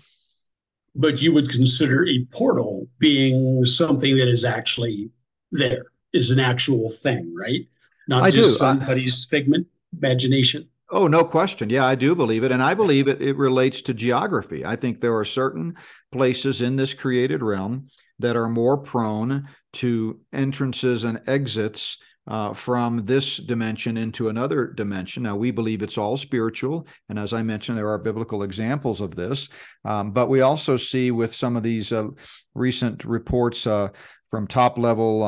[0.95, 5.11] But you would consider a portal being something that is actually
[5.53, 7.67] there, is an actual thing, right?
[8.09, 8.57] Not I just do.
[8.57, 9.67] somebody's figment
[9.97, 10.69] imagination.
[10.91, 11.69] Oh, no question.
[11.69, 12.53] Yeah, I do believe it.
[12.53, 14.65] And I believe it, it relates to geography.
[14.65, 15.77] I think there are certain
[16.13, 17.89] places in this created realm
[18.21, 25.23] that are more prone to entrances and exits uh, from this dimension into another dimension.
[25.23, 26.87] Now, we believe it's all spiritual.
[27.09, 29.49] And as I mentioned, there are biblical examples of this.
[29.85, 32.09] Um, but we also see with some of these uh,
[32.55, 33.89] recent reports uh,
[34.31, 35.23] from top level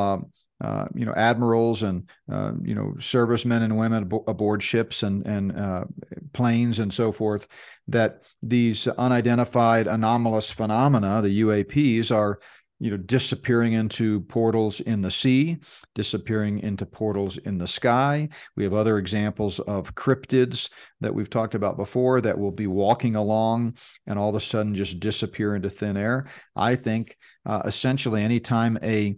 [0.61, 5.59] uh, you know admirals and uh, you know servicemen and women aboard ships and and
[5.59, 5.85] uh,
[6.33, 7.49] planes and so forth
[7.89, 12.39] that these unidentified anomalous phenomena the UAPs are
[12.79, 15.59] you know disappearing into portals in the sea
[15.95, 18.29] disappearing into portals in the sky.
[18.57, 20.71] We have other examples of cryptids
[21.01, 23.75] that we've talked about before that will be walking along
[24.07, 26.27] and all of a sudden just disappear into thin air.
[26.55, 29.17] I think uh, essentially anytime a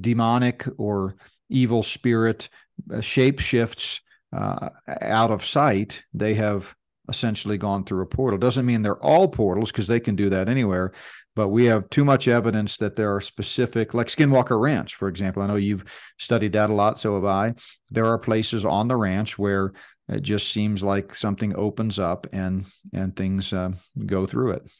[0.00, 1.16] demonic or
[1.48, 2.48] evil spirit
[2.92, 4.00] uh, shape shifts
[4.32, 4.68] uh,
[5.02, 6.74] out of sight, they have
[7.08, 8.38] essentially gone through a portal.
[8.38, 10.92] Doesn't mean they're all portals because they can do that anywhere,
[11.34, 15.42] but we have too much evidence that there are specific, like Skinwalker Ranch, for example.
[15.42, 15.84] I know you've
[16.18, 17.54] studied that a lot, so have I.
[17.90, 19.72] There are places on the ranch where
[20.08, 23.72] it just seems like something opens up and and things uh,
[24.06, 24.70] go through it.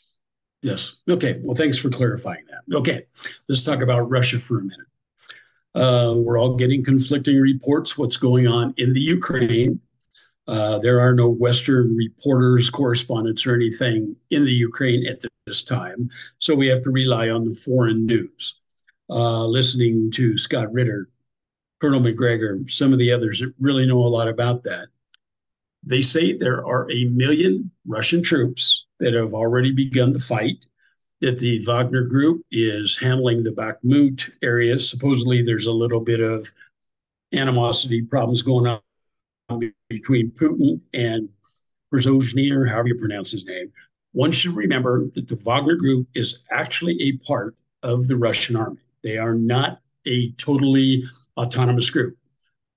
[0.63, 0.97] Yes.
[1.09, 1.41] Okay.
[1.43, 2.77] Well, thanks for clarifying that.
[2.77, 3.07] Okay.
[3.49, 4.87] Let's talk about Russia for a minute.
[5.75, 9.81] Uh, we're all getting conflicting reports what's going on in the Ukraine.
[10.49, 16.09] Uh, there are no Western reporters, correspondents, or anything in the Ukraine at this time.
[16.39, 18.55] So we have to rely on the foreign news.
[19.09, 21.09] Uh, listening to Scott Ritter,
[21.81, 24.89] Colonel Macgregor, some of the others that really know a lot about that.
[25.85, 30.67] They say there are a million Russian troops that have already begun the fight
[31.21, 34.79] that the Wagner group is handling the Bakhmut area.
[34.79, 36.51] Supposedly, there's a little bit of
[37.33, 38.67] animosity problems going
[39.49, 41.29] on between Putin and
[41.93, 43.71] Prigozhin, or however you pronounce his name.
[44.13, 48.81] One should remember that the Wagner group is actually a part of the Russian army.
[49.03, 51.05] They are not a totally
[51.37, 52.17] autonomous group.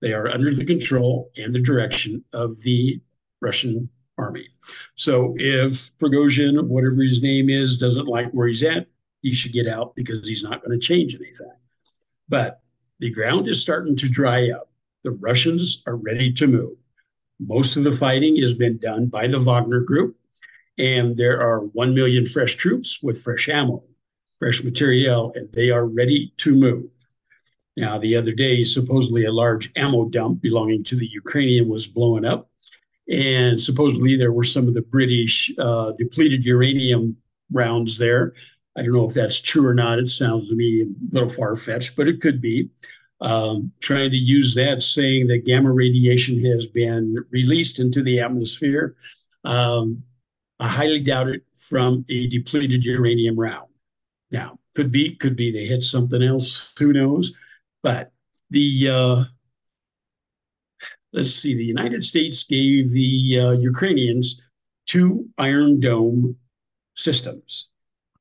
[0.01, 2.99] They are under the control and the direction of the
[3.41, 4.47] Russian army.
[4.95, 8.87] So if Prigozhin, whatever his name is, doesn't like where he's at,
[9.21, 11.51] he should get out because he's not going to change anything.
[12.29, 12.61] But
[12.99, 14.69] the ground is starting to dry up.
[15.03, 16.77] The Russians are ready to move.
[17.39, 20.15] Most of the fighting has been done by the Wagner Group,
[20.77, 23.83] and there are 1 million fresh troops with fresh ammo,
[24.39, 26.85] fresh materiel, and they are ready to move.
[27.75, 32.23] Now, the other day, supposedly a large ammo dump belonging to the Ukrainian was blown
[32.23, 32.49] up.
[33.09, 37.17] And supposedly there were some of the British uh, depleted uranium
[37.51, 38.33] rounds there.
[38.77, 39.99] I don't know if that's true or not.
[39.99, 42.69] It sounds to me a little far fetched, but it could be.
[43.21, 48.95] Um, trying to use that, saying that gamma radiation has been released into the atmosphere.
[49.45, 50.03] Um,
[50.59, 53.69] I highly doubt it from a depleted uranium round.
[54.31, 56.73] Now, could be, could be they hit something else.
[56.79, 57.33] Who knows?
[57.81, 58.11] But
[58.49, 59.23] the uh,
[61.13, 64.41] let's see, the United States gave the uh, Ukrainians
[64.85, 66.35] two Iron Dome
[66.95, 67.69] systems.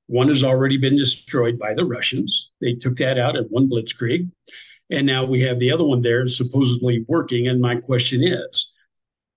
[0.07, 2.53] One has already been destroyed by the Russians.
[2.61, 4.31] They took that out at one blitzkrieg.
[4.91, 7.49] And now we have the other one there supposedly working.
[7.49, 8.73] And my question is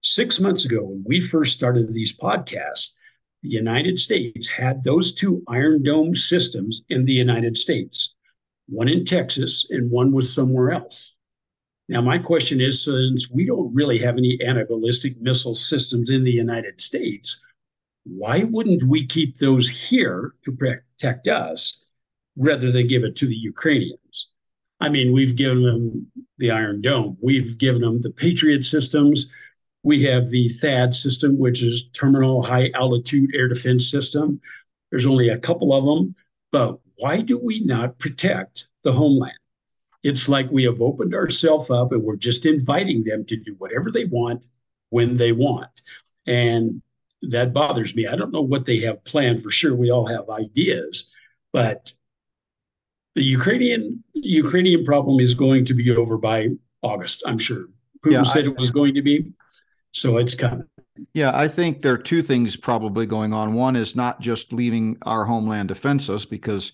[0.01, 2.91] six months ago, when we first started these podcasts,
[3.41, 8.15] the United States had those two Iron Dome systems in the United States
[8.67, 11.14] one in Texas and one was somewhere else.
[11.87, 16.23] Now, my question is since we don't really have any anti ballistic missile systems in
[16.23, 17.39] the United States,
[18.05, 21.85] why wouldn't we keep those here to protect us
[22.35, 24.29] rather than give it to the Ukrainians?
[24.79, 29.27] I mean, we've given them the Iron Dome, we've given them the Patriot systems.
[29.83, 34.41] We have the THAAD system, which is Terminal High Altitude Air Defense System.
[34.89, 36.15] There's only a couple of them,
[36.51, 39.37] but why do we not protect the homeland?
[40.09, 43.89] It's like we have opened ourselves up and we're just inviting them to do whatever
[43.89, 44.45] they want
[44.91, 45.71] when they want.
[46.27, 46.83] And
[47.23, 48.05] that bothers me.
[48.05, 49.75] I don't know what they have planned for sure.
[49.75, 51.11] We all have ideas,
[51.51, 51.91] but
[53.15, 56.49] the Ukrainian Ukrainian problem is going to be over by
[56.83, 57.65] August, I'm sure.
[58.03, 59.33] Putin yeah, said I, it was going to be.
[59.91, 60.67] So it's coming.
[61.15, 63.53] Yeah, I think there are two things probably going on.
[63.53, 66.73] One is not just leaving our homeland defenseless, because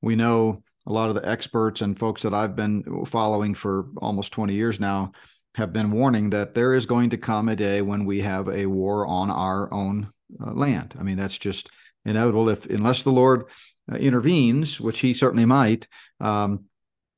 [0.00, 4.32] we know a lot of the experts and folks that I've been following for almost
[4.32, 5.12] 20 years now
[5.56, 8.66] have been warning that there is going to come a day when we have a
[8.66, 10.94] war on our own uh, land.
[10.98, 11.70] I mean, that's just
[12.04, 13.44] inevitable if unless the Lord
[13.92, 15.88] uh, intervenes, which he certainly might.
[16.20, 16.64] Um,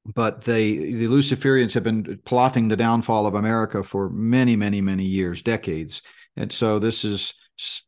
[0.05, 5.05] but they the Luciferians have been plotting the downfall of America for many, many, many
[5.05, 6.03] years, decades
[6.37, 7.35] and so this is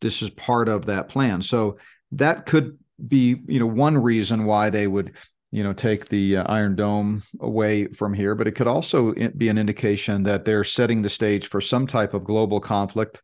[0.01, 1.79] this is part of that plan so
[2.13, 5.13] that could be you know one reason why they would
[5.55, 9.49] you know take the uh, iron dome away from here but it could also be
[9.49, 13.23] an indication that they're setting the stage for some type of global conflict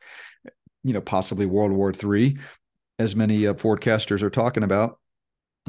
[0.85, 2.39] you know possibly world war iii
[3.01, 4.99] as many uh, forecasters are talking about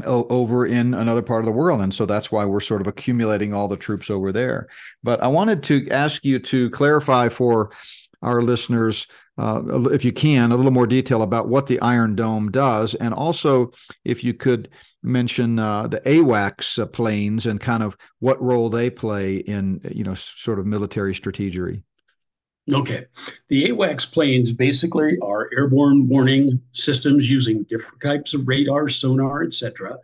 [0.06, 1.82] over in another part of the world.
[1.82, 4.68] And so that's why we're sort of accumulating all the troops over there.
[5.04, 7.72] But i wanted to ask you to clarify for
[8.22, 9.08] our listeners
[9.42, 13.12] uh, if you can, a little more detail about what the Iron Dome does, and
[13.12, 13.72] also
[14.06, 14.70] if you could
[15.02, 20.04] mention uh, the AWACS uh, planes and kind of what role they play in, you
[20.04, 21.82] know, sort of military strategy.
[22.72, 23.06] Okay.
[23.50, 29.98] The AWACS planes basically are airborne warning systems using different types of radar, sonar, etc.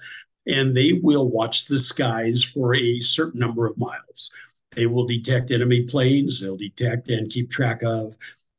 [0.48, 4.32] And they will watch the skies for a certain number of miles.
[4.72, 8.18] They will detect enemy planes, they'll detect and keep track of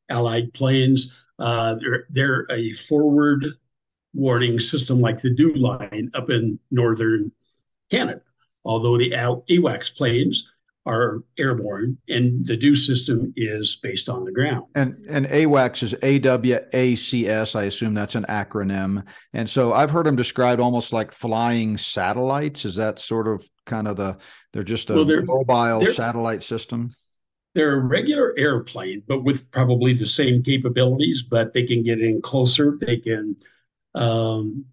[0.09, 1.25] Allied planes.
[1.39, 3.47] Uh, they're, they're a forward
[4.15, 7.31] warning system like the DEW line up in northern
[7.91, 8.21] Canada.
[8.65, 10.51] Although the AWACS planes
[10.89, 14.65] are airborne and the DEW system is based on the ground.
[14.75, 17.55] And and AWACS is A W A C S.
[17.55, 19.05] I assume that's an acronym.
[19.35, 22.65] And so I've heard them described almost like flying satellites.
[22.65, 24.17] Is that sort of kind of the
[24.53, 26.91] they're just a well, they're, mobile they're, satellite system?
[27.59, 32.23] They're a regular airplane, but with probably the same capabilities, but they can get in
[32.23, 32.79] closer.
[32.81, 33.37] They can
[33.97, 34.65] um,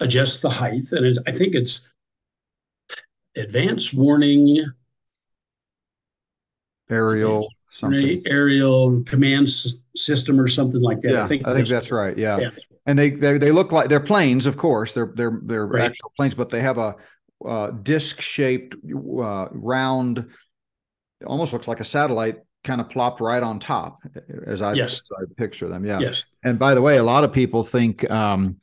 [0.00, 0.92] adjust the height.
[0.92, 1.90] And I think it's
[3.36, 4.64] advanced warning
[6.88, 9.50] aerial something aerial command
[9.94, 11.12] system or something like that.
[11.12, 12.16] Yeah, I think, I think that's right.
[12.16, 12.38] Yeah.
[12.38, 12.50] yeah.
[12.86, 14.94] And they, they they look like they're planes, of course.
[14.94, 15.82] They're they're they're right.
[15.82, 16.94] actual planes, but they have a
[17.44, 20.30] uh, disc shaped uh, round
[21.20, 24.02] it almost looks like a satellite kind of plopped right on top
[24.46, 25.00] as I, yes.
[25.00, 25.84] as I picture them.
[25.84, 26.00] Yeah.
[26.00, 26.24] Yes.
[26.42, 28.56] And by the way, a lot of people think, um,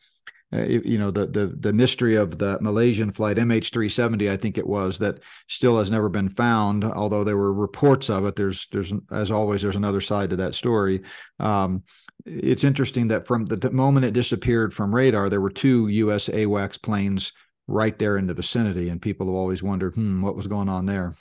[0.54, 4.68] uh, you know the the the mystery of the Malaysian flight MH370 I think it
[4.68, 8.94] was that still has never been found although there were reports of it there's there's
[9.12, 11.02] as always there's another side to that story
[11.39, 11.82] um,
[12.26, 16.84] it's interesting that from the moment it disappeared from radar there were two US AWACS
[16.84, 17.32] planes
[17.68, 20.86] right there in the vicinity and people have always wondered hmm what was going on
[20.86, 21.15] there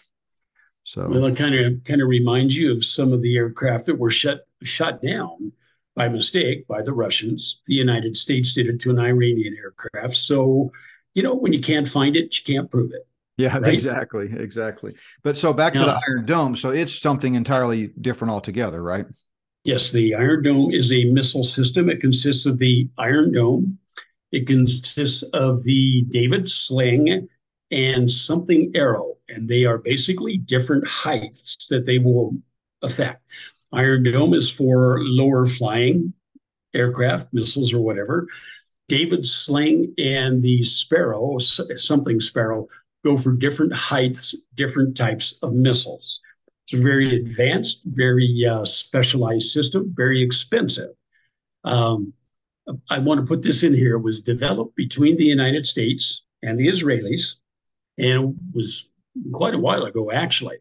[0.85, 3.99] So well, it kind of kind of reminds you of some of the aircraft that
[3.99, 5.53] were shut shut down
[5.95, 7.61] by mistake by the Russians.
[7.67, 10.17] The United States did it to an Iranian aircraft.
[10.17, 10.73] So,
[11.15, 13.07] you know, when you can't find it, you can't prove it.
[13.37, 13.73] Yeah, right?
[13.73, 14.95] exactly, exactly.
[15.23, 16.57] But so back to the Iron Dome.
[16.57, 19.07] So it's something entirely different altogether, right?
[19.65, 21.89] Yes, the Iron Dome is a missile system.
[21.89, 23.79] It consists of the Iron Dome.
[24.33, 27.29] It consists of the David Sling
[27.71, 32.37] and something arrow, and they are basically different heights that they will
[32.83, 33.23] affect.
[33.73, 36.13] Iron Dome is for lower flying
[36.75, 38.27] aircraft, missiles, or whatever.
[38.89, 42.67] David Sling and the Sparrow, something Sparrow,
[43.05, 46.21] go for different heights, different types of missiles.
[46.67, 50.91] It's a very advanced, very uh, specialized system, very expensive.
[51.65, 52.13] Um,
[52.91, 53.97] I want to put this in here.
[53.97, 57.37] It was developed between the United States and the Israelis,
[57.99, 58.92] and was
[59.33, 60.57] quite a while ago, actually.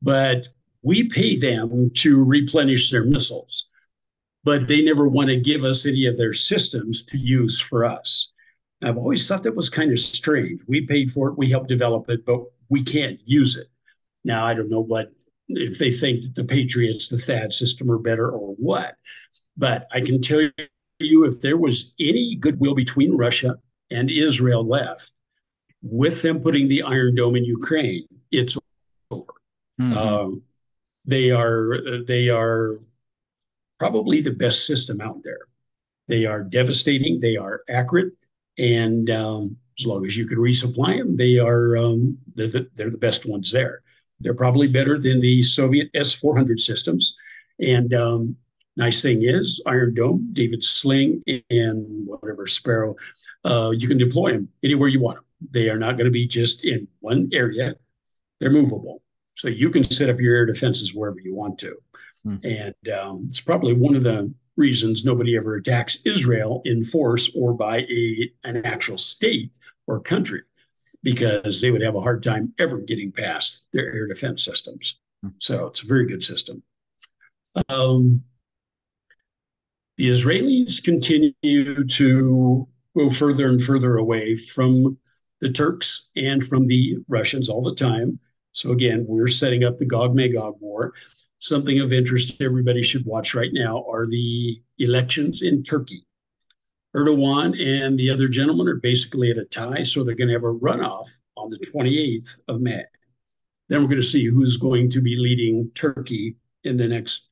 [0.00, 0.48] But
[0.82, 3.68] we pay them to replenish their missiles,
[4.44, 8.32] but they never want to give us any of their systems to use for us.
[8.82, 10.60] I've always thought that was kind of strange.
[10.66, 13.68] We paid for it, we helped develop it, but we can't use it.
[14.24, 15.12] Now, I don't know what
[15.48, 18.96] if they think that the Patriots, the THAAD system are better or what,
[19.56, 20.48] but I can tell
[20.98, 23.56] you if there was any goodwill between Russia
[23.90, 25.12] and Israel left,
[25.82, 28.56] with them putting the Iron Dome in Ukraine, it's
[29.10, 29.32] over.
[29.80, 29.98] Mm-hmm.
[29.98, 30.42] Um,
[31.04, 32.78] they are they are
[33.78, 35.48] probably the best system out there.
[36.08, 37.20] They are devastating.
[37.20, 38.12] They are accurate,
[38.58, 42.90] and um, as long as you can resupply them, they are um, they're, the, they're
[42.90, 43.82] the best ones there.
[44.20, 47.16] They're probably better than the Soviet S 400 systems.
[47.58, 48.36] And um,
[48.76, 52.94] nice thing is, Iron Dome, David Sling, and whatever Sparrow,
[53.44, 55.24] uh, you can deploy them anywhere you want them.
[55.50, 57.74] They are not going to be just in one area,
[58.40, 59.02] they're movable.
[59.34, 61.76] So you can set up your air defenses wherever you want to.
[62.22, 62.36] Hmm.
[62.44, 67.54] And um, it's probably one of the reasons nobody ever attacks Israel in force or
[67.54, 69.52] by a, an actual state
[69.86, 70.42] or country,
[71.02, 74.98] because they would have a hard time ever getting past their air defense systems.
[75.22, 75.30] Hmm.
[75.38, 76.62] So it's a very good system.
[77.68, 78.22] Um,
[79.96, 84.98] the Israelis continue to go further and further away from
[85.42, 88.18] the Turks and from the Russians all the time.
[88.52, 90.94] So again, we're setting up the Gog Magog war.
[91.40, 96.06] Something of interest everybody should watch right now are the elections in Turkey.
[96.94, 100.44] Erdogan and the other gentleman are basically at a tie, so they're going to have
[100.44, 102.84] a runoff on the 28th of May.
[103.68, 107.30] Then we're going to see who's going to be leading Turkey in the next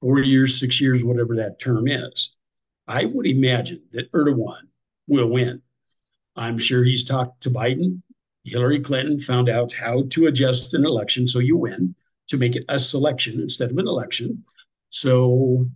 [0.00, 2.36] four years, six years, whatever that term is.
[2.86, 4.68] I would imagine that Erdogan
[5.08, 5.62] will win.
[6.36, 8.02] I'm sure he's talked to Biden.
[8.44, 11.94] Hillary Clinton found out how to adjust an election so you win
[12.28, 14.42] to make it a selection instead of an election.
[14.90, 15.66] So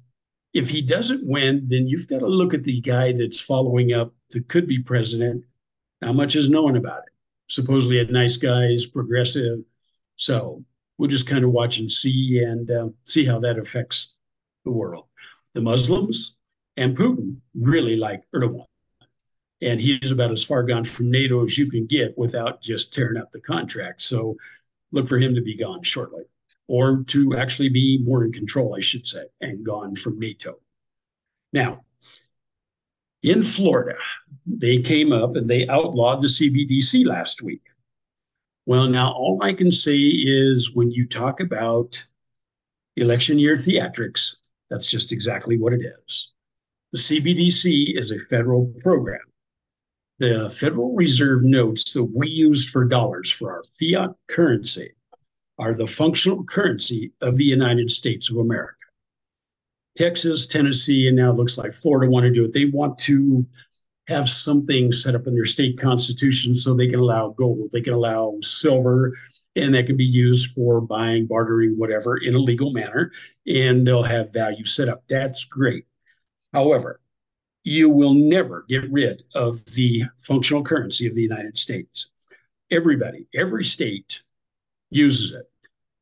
[0.52, 4.14] if he doesn't win, then you've got to look at the guy that's following up
[4.30, 5.44] that could be president.
[6.00, 7.12] How much is known about it?
[7.48, 9.58] Supposedly a nice guy, is progressive.
[10.16, 10.64] So
[10.96, 14.14] we'll just kind of watch and see and uh, see how that affects
[14.64, 15.06] the world.
[15.54, 16.36] The Muslims
[16.76, 18.64] and Putin really like Erdogan
[19.64, 23.16] and he's about as far gone from NATO as you can get without just tearing
[23.16, 24.02] up the contract.
[24.02, 24.36] So
[24.92, 26.24] look for him to be gone shortly,
[26.68, 30.58] or to actually be more in control, I should say, and gone from NATO.
[31.52, 31.84] Now,
[33.22, 33.98] in Florida,
[34.46, 37.62] they came up and they outlawed the CBDC last week.
[38.66, 42.02] Well, now all I can say is when you talk about
[42.96, 44.36] election year theatrics,
[44.68, 46.32] that's just exactly what it is.
[46.92, 49.20] The CBDC is a federal program
[50.18, 54.92] the Federal Reserve notes that we use for dollars for our fiat currency
[55.58, 58.74] are the functional currency of the United States of America.
[59.96, 62.52] Texas, Tennessee, and now it looks like Florida want to do it.
[62.52, 63.46] They want to
[64.08, 67.94] have something set up in their state constitution so they can allow gold, they can
[67.94, 69.16] allow silver,
[69.56, 73.12] and that can be used for buying, bartering, whatever in a legal manner,
[73.46, 75.04] and they'll have value set up.
[75.08, 75.86] That's great.
[76.52, 77.00] However,
[77.64, 82.10] you will never get rid of the functional currency of the United States.
[82.70, 84.22] Everybody, every state
[84.90, 85.50] uses it.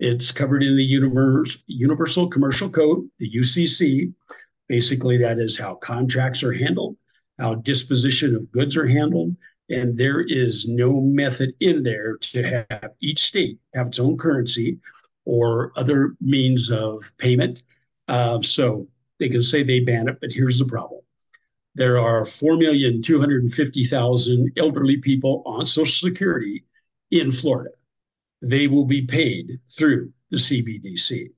[0.01, 4.13] It's covered in the universe, Universal Commercial Code, the UCC.
[4.69, 6.97] Basically, that is how contracts are handled,
[7.39, 9.37] how disposition of goods are handled.
[9.71, 14.79] And there is no method in there to have each state have its own currency
[15.25, 17.63] or other means of payment.
[18.09, 18.89] Uh, so
[19.21, 21.01] they can say they ban it, but here's the problem
[21.75, 26.64] there are 4,250,000 elderly people on Social Security
[27.11, 27.70] in Florida.
[28.43, 31.31] they will be paid through the CBDC.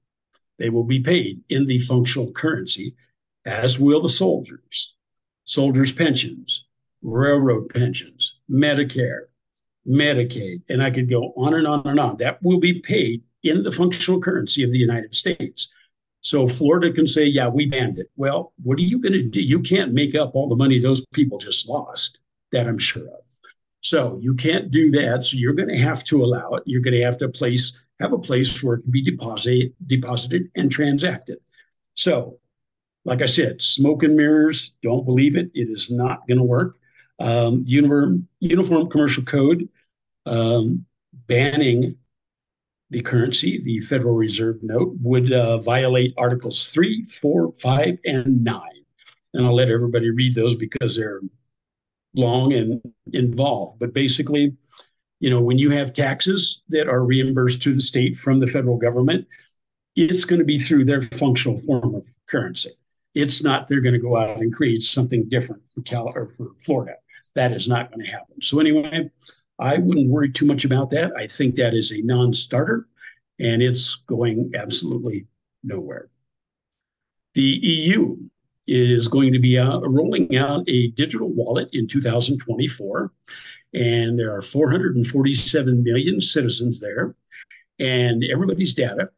[0.58, 2.96] They will be paid in the functional currency,
[3.44, 4.96] as will the soldiers,
[5.44, 6.64] soldiers' pensions,
[7.02, 9.24] railroad pensions, Medicare,
[9.86, 12.16] Medicaid, and I could go on and on and on.
[12.16, 15.68] That will be paid in the functional currency of the United States.
[16.24, 18.10] So Florida can say, yeah, we banned it.
[18.16, 19.42] Well, what are you going to do?
[19.42, 22.18] You can't make up all the money those people just lost,
[22.50, 23.20] that I'm sure of.
[23.82, 25.24] So you can't do that.
[25.24, 26.62] So you're going to have to allow it.
[26.64, 30.48] You're going to have to place have a place where it can be deposited, deposited
[30.56, 31.38] and transacted.
[31.94, 32.40] So,
[33.04, 34.72] like I said, smoke and mirrors.
[34.82, 35.50] Don't believe it.
[35.54, 36.76] It is not going to work.
[37.20, 39.68] Um, uniform, uniform Commercial Code
[40.26, 40.86] um,
[41.26, 41.96] banning
[42.90, 48.62] the currency, the Federal Reserve note, would uh, violate Articles 3, 4, 5, and 9.
[49.34, 51.20] And I'll let everybody read those because they're
[52.14, 52.80] long and
[53.12, 53.78] involved.
[53.80, 54.56] But basically,
[55.20, 58.76] you know, when you have taxes that are reimbursed to the state from the federal
[58.76, 59.26] government,
[59.96, 62.70] it's going to be through their functional form of currency.
[63.14, 66.48] It's not they're going to go out and create something different for Cal or for
[66.64, 66.94] Florida.
[67.34, 68.40] That is not going to happen.
[68.42, 69.10] So anyway,
[69.58, 71.12] I wouldn't worry too much about that.
[71.16, 72.88] I think that is a non-starter,
[73.38, 75.26] and it's going absolutely
[75.62, 76.08] nowhere.
[77.34, 78.16] The EU
[78.66, 83.12] is going to be uh, rolling out a digital wallet in 2024.
[83.74, 87.14] And there are 447 million citizens there.
[87.78, 89.10] And everybody's data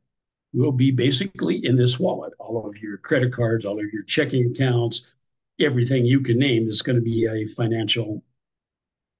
[0.53, 2.32] will be basically in this wallet.
[2.39, 5.12] All of your credit cards, all of your checking accounts,
[5.61, 8.22] everything you can name is going to be a financial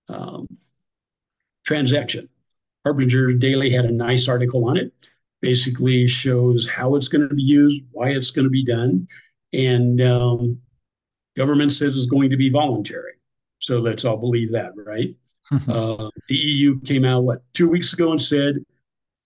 [0.09, 0.47] um,
[1.67, 2.29] transaction.
[2.85, 4.93] Harbinger Daily had a nice article on it.
[5.43, 9.07] Basically shows how it's going to be used, why it's going to be done,
[9.53, 10.59] and um,
[11.37, 13.13] government says it's going to be voluntary.
[13.59, 15.09] So let's all believe that, right?
[15.69, 18.57] uh, the EU came out what two weeks ago and said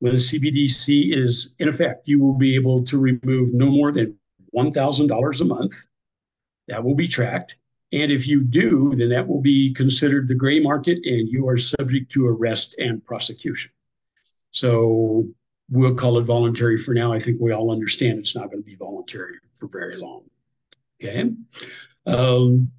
[0.00, 4.18] when the CBDC is in effect, you will be able to remove no more than
[4.46, 5.72] one thousand dollars a month.
[6.68, 7.56] That will be tracked.
[7.92, 11.58] And if you do, then that will be considered the gray market and you are
[11.58, 13.72] subject to arrest and prosecution.
[14.52, 15.28] So
[15.70, 17.12] we'll call it voluntary for now.
[17.12, 20.22] I think we all understand it's not going to be voluntary for very long.
[21.02, 21.32] Okay.
[22.06, 22.70] Um,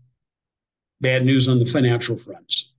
[1.02, 2.76] bad news on the financial fronts.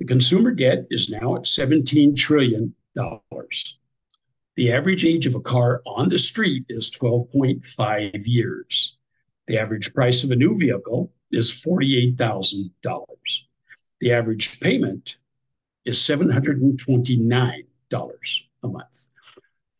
[0.00, 2.74] The consumer debt is now at $17 trillion.
[2.94, 8.96] The average age of a car on the street is 12.5 years.
[9.46, 12.70] The average price of a new vehicle is $48,000.
[14.00, 15.16] The average payment
[15.84, 17.62] is $729
[18.62, 19.06] a month.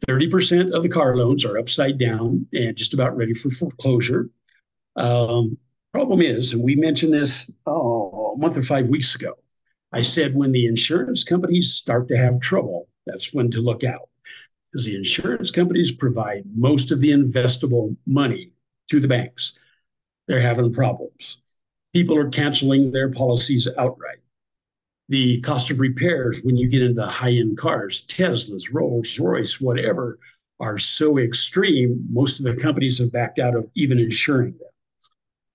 [0.07, 4.31] 30% of the car loans are upside down and just about ready for foreclosure.
[4.97, 5.59] Um,
[5.93, 9.35] problem is, and we mentioned this oh, a month or five weeks ago,
[9.93, 14.09] I said when the insurance companies start to have trouble, that's when to look out.
[14.71, 18.53] Because the insurance companies provide most of the investable money
[18.89, 19.59] to the banks.
[20.31, 21.41] They're having problems
[21.93, 24.19] people are canceling their policies outright.
[25.09, 30.19] The cost of repairs when you get into high end cars, Teslas, Rolls Royce, whatever,
[30.61, 34.69] are so extreme, most of the companies have backed out of even insuring them.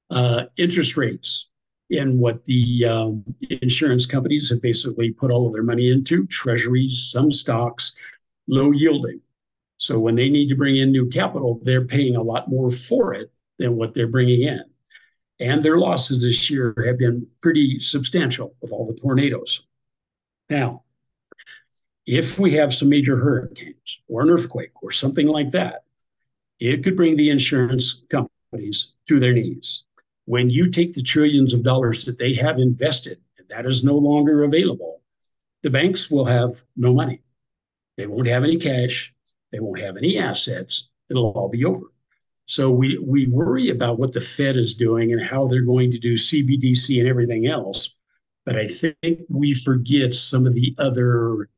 [0.09, 1.49] Uh, interest rates
[1.91, 3.23] and what the um,
[3.61, 7.95] insurance companies have basically put all of their money into treasuries, some stocks,
[8.47, 9.21] low yielding.
[9.77, 13.13] So when they need to bring in new capital, they're paying a lot more for
[13.13, 14.63] it than what they're bringing in
[15.39, 19.65] and their losses this year have been pretty substantial with all the tornadoes.
[20.49, 20.83] Now,
[22.05, 25.83] if we have some major hurricanes or an earthquake or something like that,
[26.59, 29.83] it could bring the insurance companies to their knees.
[30.25, 33.97] When you take the trillions of dollars that they have invested and that is no
[33.97, 35.01] longer available,
[35.63, 37.21] the banks will have no money.
[37.97, 39.13] They won't have any cash,
[39.51, 40.89] they won't have any assets.
[41.09, 41.91] It'll all be over.
[42.47, 45.99] So we we worry about what the Fed is doing and how they're going to
[45.99, 47.97] do CBDC and everything else,
[48.45, 51.49] but I think we forget some of the other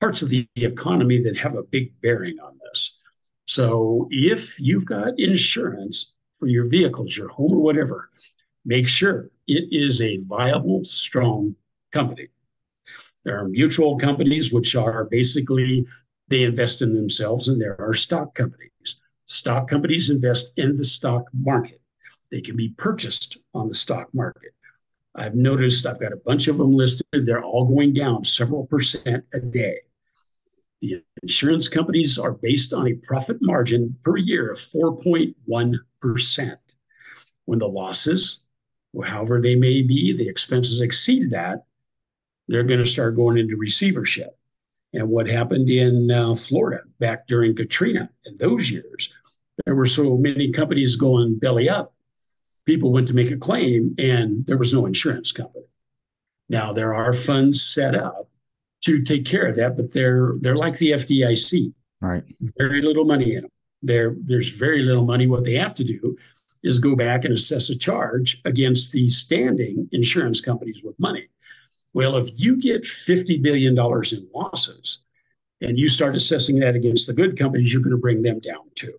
[0.00, 3.00] parts of the economy that have a big bearing on this.
[3.46, 8.08] So if you've got insurance for your vehicles, your home or whatever,
[8.64, 11.56] make sure it is a viable, strong
[11.92, 12.28] company.
[13.24, 15.86] There are mutual companies which are basically
[16.28, 18.70] they invest in themselves, and there are stock companies.
[19.26, 21.80] Stock companies invest in the stock market.
[22.30, 24.52] They can be purchased on the stock market.
[25.14, 27.06] I've noticed I've got a bunch of them listed.
[27.12, 29.78] They're all going down several percent a day.
[30.80, 36.56] The insurance companies are based on a profit margin per year of 4.1%.
[37.46, 38.44] When the losses,
[39.02, 41.64] however they may be, the expenses exceed that,
[42.48, 44.36] they're going to start going into receivership.
[44.94, 49.12] And what happened in uh, Florida back during Katrina in those years.
[49.64, 51.94] There were so many companies going belly up.
[52.64, 55.66] People went to make a claim, and there was no insurance company.
[56.48, 58.28] Now there are funds set up
[58.84, 61.72] to take care of that, but they're they're like the FDIC.
[62.00, 62.22] Right.
[62.58, 63.50] Very little money in them.
[63.82, 65.26] There, there's very little money.
[65.26, 66.16] What they have to do
[66.62, 71.23] is go back and assess a charge against the standing insurance companies with money.
[71.94, 74.98] Well, if you get $50 billion in losses
[75.60, 78.64] and you start assessing that against the good companies, you're going to bring them down
[78.74, 78.94] too.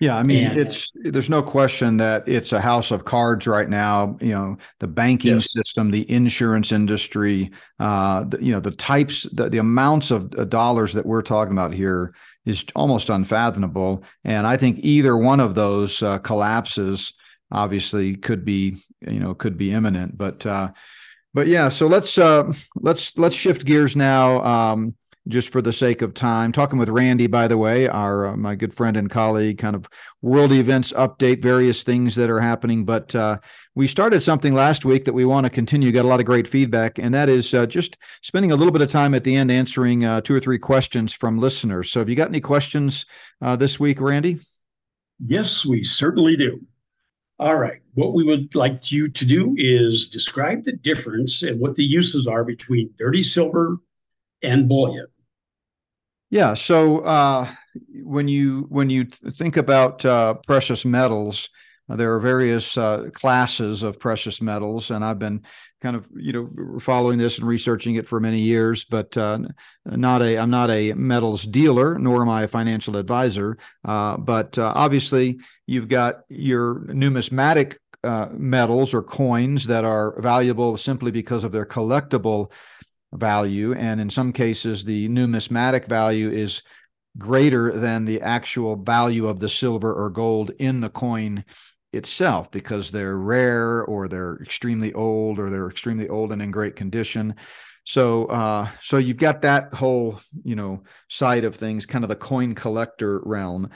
[0.00, 3.68] Yeah, I mean, and, it's there's no question that it's a house of cards right
[3.68, 4.16] now.
[4.22, 5.52] You know, the banking yes.
[5.52, 10.44] system, the insurance industry, uh, the, you know, the types, the, the amounts of uh,
[10.44, 12.14] dollars that we're talking about here
[12.46, 14.02] is almost unfathomable.
[14.24, 17.12] And I think either one of those uh, collapses,
[17.52, 20.16] obviously, could be you know could be imminent.
[20.16, 20.70] But uh,
[21.34, 24.42] but yeah, so let's uh, let's let's shift gears now.
[24.44, 24.94] Um,
[25.28, 26.52] just for the sake of time.
[26.52, 29.88] Talking with Randy, by the way, our uh, my good friend and colleague, kind of
[30.22, 32.84] world events update, various things that are happening.
[32.84, 33.38] But uh,
[33.74, 35.92] we started something last week that we want to continue.
[35.92, 38.82] Got a lot of great feedback, and that is uh, just spending a little bit
[38.82, 41.90] of time at the end answering uh, two or three questions from listeners.
[41.90, 43.06] So, have you got any questions
[43.40, 44.38] uh, this week, Randy?
[45.24, 46.62] Yes, we certainly do.
[47.38, 47.79] All right.
[47.94, 52.26] What we would like you to do is describe the difference and what the uses
[52.26, 53.78] are between dirty silver
[54.42, 55.06] and bullion.
[56.30, 56.54] Yeah.
[56.54, 57.52] So uh,
[58.04, 61.48] when you when you think about uh, precious metals,
[61.96, 65.42] there are various uh, classes of precious metals, and I've been
[65.82, 68.84] kind of you know following this and researching it for many years.
[68.84, 69.40] But uh,
[69.84, 73.58] not a I'm not a metals dealer, nor am I a financial advisor.
[73.84, 77.78] Uh, but obviously, you've got your numismatic
[78.32, 82.50] metals or coins that are valuable simply because of their collectible
[83.12, 83.74] value.
[83.74, 86.62] And in some cases, the numismatic value is
[87.18, 91.44] greater than the actual value of the silver or gold in the coin
[91.92, 96.76] itself because they're rare or they're extremely old or they're extremely old and in great
[96.76, 97.34] condition.
[97.84, 102.16] So, uh, so you've got that whole, you know, side of things, kind of the
[102.16, 103.70] coin collector realm.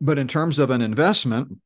[0.00, 1.58] But in terms of an investment,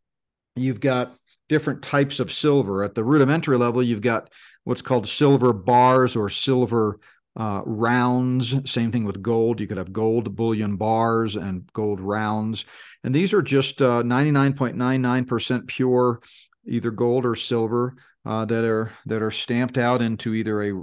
[0.57, 1.15] you've got
[1.49, 2.85] different types of silver.
[2.85, 4.31] At the rudimentary level, you've got
[4.65, 7.01] what's called silver bars or silver
[7.37, 8.71] uh, rounds.
[8.71, 9.61] Same thing with gold.
[9.61, 12.65] You could have gold bullion bars and gold rounds.
[13.05, 16.21] And these are just uh, 99.99% pure,
[16.67, 17.95] either gold or silver,
[18.27, 20.83] uh, that are that are stamped out into either a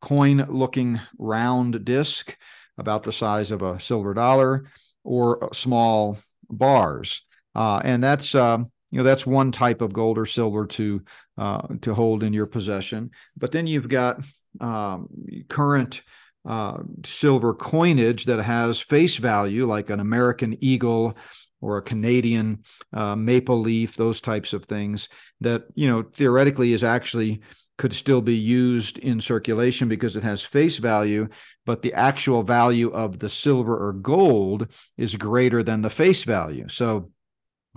[0.00, 2.36] coin-looking round disc
[2.76, 4.66] about the size of a silver dollar
[5.02, 6.18] or small
[6.50, 7.22] bars.
[7.54, 8.58] Uh, and that's uh,
[8.90, 11.02] you know that's one type of gold or silver to
[11.36, 13.10] uh, to hold in your possession.
[13.36, 14.22] But then you've got
[14.60, 15.08] um,
[15.48, 16.02] current
[16.46, 21.16] uh, silver coinage that has face value, like an American eagle
[21.60, 22.62] or a Canadian
[22.92, 25.08] uh, maple leaf, those types of things
[25.40, 27.40] that you know theoretically is actually
[27.78, 31.28] could still be used in circulation because it has face value,
[31.64, 34.66] but the actual value of the silver or gold
[34.96, 36.66] is greater than the face value.
[36.68, 37.12] So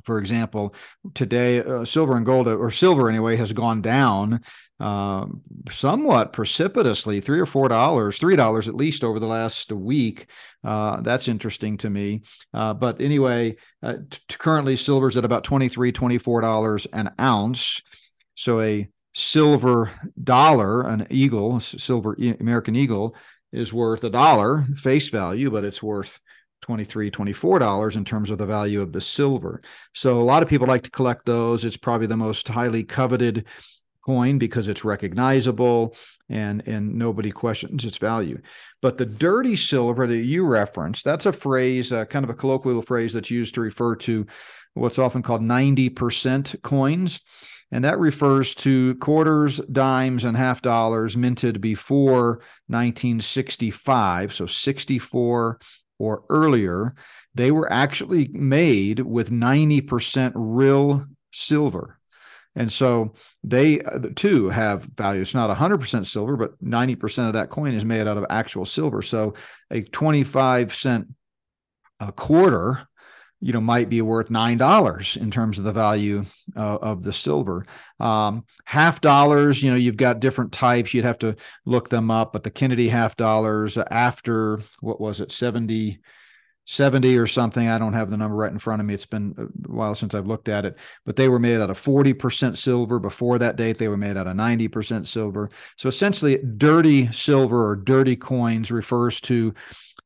[0.04, 0.74] for example,
[1.14, 4.42] today uh, silver and gold, or silver anyway, has gone down
[4.82, 5.28] uh,
[5.70, 10.26] somewhat precipitously, three or four dollars, three dollars at least over the last week.
[10.64, 12.24] Uh, that's interesting to me.
[12.52, 17.82] Uh, but anyway, uh, t- currently silver's at about 23 $24 an ounce.
[18.34, 23.16] So a silver dollar, an eagle, silver American eagle,
[23.54, 26.20] is worth a dollar face value, but it's worth
[26.64, 29.62] 23 $24 in terms of the value of the silver.
[29.94, 31.66] So a lot of people like to collect those.
[31.66, 33.46] It's probably the most highly coveted
[34.02, 35.96] coin because it's recognizable
[36.30, 38.42] and and nobody questions its value.
[38.82, 42.82] But the dirty silver that you reference, that's a phrase, uh, kind of a colloquial
[42.82, 44.26] phrase that's used to refer to
[44.74, 47.22] what's often called 90% coins.
[47.74, 54.34] And that refers to quarters, dimes, and half dollars minted before 1965.
[54.34, 55.60] So 64
[55.98, 56.96] or earlier,
[57.34, 62.01] they were actually made with 90% real silver.
[62.56, 65.22] And so they uh, too have value.
[65.22, 69.02] It's not 100% silver, but 90% of that coin is made out of actual silver.
[69.02, 69.36] So
[69.70, 71.08] a 25 cent
[72.00, 72.88] a quarter,
[73.40, 76.26] you know, might be worth nine dollars in terms of the value
[76.56, 77.66] uh, of the silver.
[78.00, 80.94] Um, half dollars, you know, you've got different types.
[80.94, 81.36] You'd have to
[81.66, 86.00] look them up, but the Kennedy half dollars after what was it, 70-
[86.66, 87.68] 70 or something.
[87.68, 88.94] I don't have the number right in front of me.
[88.94, 91.82] It's been a while since I've looked at it, but they were made out of
[91.82, 93.00] 40% silver.
[93.00, 95.50] Before that date, they were made out of 90% silver.
[95.78, 99.54] So essentially, dirty silver or dirty coins refers to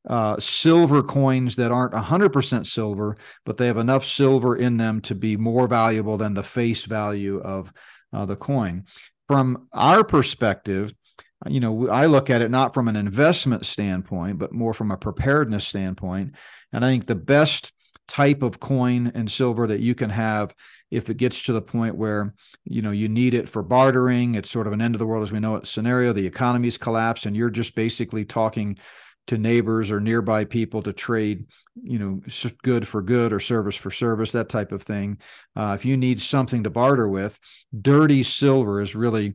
[0.07, 5.15] uh, silver coins that aren't 100% silver, but they have enough silver in them to
[5.15, 7.71] be more valuable than the face value of
[8.13, 8.85] uh, the coin.
[9.27, 10.93] From our perspective,
[11.47, 14.97] you know, I look at it not from an investment standpoint, but more from a
[14.97, 16.33] preparedness standpoint.
[16.73, 17.71] And I think the best
[18.07, 20.53] type of coin and silver that you can have
[20.91, 22.33] if it gets to the point where
[22.63, 25.23] you know you need it for bartering it's sort of an end of the world
[25.23, 28.77] as we know it scenario the economy's collapsed and you're just basically talking
[29.27, 31.45] to neighbors or nearby people to trade
[31.83, 32.21] you know
[32.63, 35.17] good for good or service for service that type of thing.
[35.55, 37.39] Uh, if you need something to barter with
[37.81, 39.33] dirty silver is really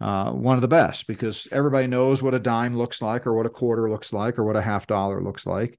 [0.00, 3.46] uh, one of the best because everybody knows what a dime looks like or what
[3.46, 5.78] a quarter looks like or what a half dollar looks like.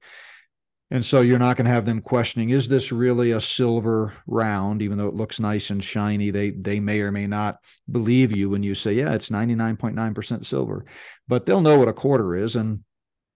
[0.90, 4.82] And so you're not going to have them questioning is this really a silver round?
[4.82, 7.58] Even though it looks nice and shiny they they may or may not
[7.90, 10.84] believe you when you say yeah it's 99.9% silver.
[11.26, 12.84] But they'll know what a quarter is and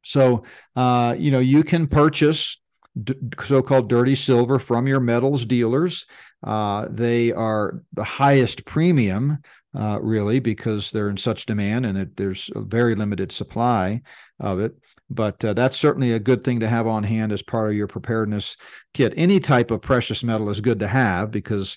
[0.08, 0.42] so,
[0.74, 2.60] uh, you know, you can purchase
[3.02, 6.06] d- so-called dirty silver from your metals dealers.
[6.42, 9.38] Uh, they are the highest premium,
[9.78, 14.00] uh, really, because they're in such demand and it, there's a very limited supply
[14.40, 14.72] of it.
[15.10, 17.86] But uh, that's certainly a good thing to have on hand as part of your
[17.86, 18.56] preparedness
[18.94, 19.12] kit.
[19.16, 21.76] Any type of precious metal is good to have because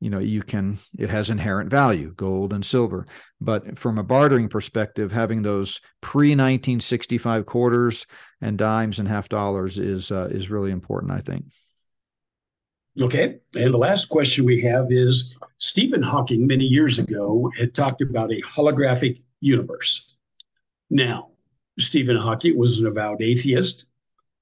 [0.00, 3.06] you know you can it has inherent value gold and silver.
[3.40, 8.06] But from a bartering perspective having those pre 1965 quarters
[8.40, 11.44] and dimes and half dollars is uh, is really important i think.
[13.00, 18.00] Okay and the last question we have is stephen hawking many years ago had talked
[18.02, 20.16] about a holographic universe.
[20.88, 21.28] Now
[21.78, 23.86] stephen hawking was an avowed atheist.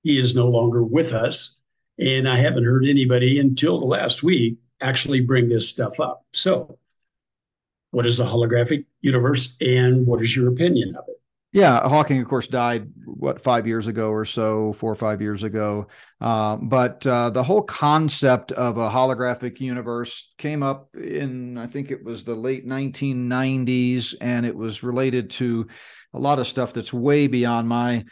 [0.04, 1.60] He is no longer with us
[1.98, 6.24] and i haven't heard anybody until the last week actually bring this stuff up.
[6.32, 6.78] So,
[7.90, 11.18] what is the holographic universe, and what is your opinion of it?
[11.52, 15.44] Yeah, Hawking, of course, died what five years ago or so, four or five years
[15.44, 15.86] ago.
[16.20, 21.90] Uh, but uh, the whole concept of a holographic universe came up in, I think
[21.90, 25.66] it was the late 1990s, and it was related to
[26.12, 28.04] a lot of stuff that's way beyond my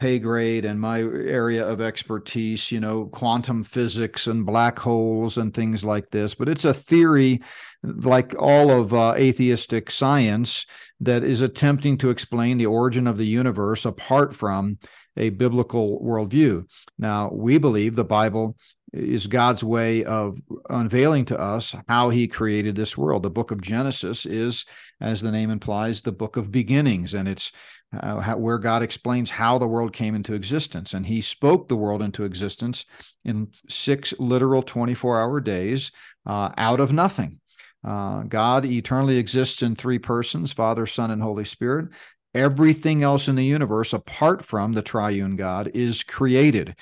[0.00, 5.52] pay grade and my area of expertise, you know, quantum physics and black holes and
[5.52, 6.34] things like this.
[6.34, 7.42] But it's a theory,
[7.82, 10.66] like all of uh, atheistic science,
[11.00, 14.78] that is attempting to explain the origin of the universe apart from
[15.16, 16.64] a biblical worldview.
[16.98, 18.56] Now, we believe the Bible
[18.92, 20.38] is God's way of
[20.70, 23.22] unveiling to us how he created this world.
[23.22, 24.64] The book of Genesis is,
[25.00, 27.52] as the name implies, the book of beginnings, and it's
[27.96, 30.94] uh, how, where God explains how the world came into existence.
[30.94, 32.84] And he spoke the world into existence
[33.24, 35.92] in six literal 24 hour days
[36.26, 37.40] uh, out of nothing.
[37.84, 41.88] Uh, God eternally exists in three persons Father, Son, and Holy Spirit.
[42.34, 46.76] Everything else in the universe, apart from the triune God, is created.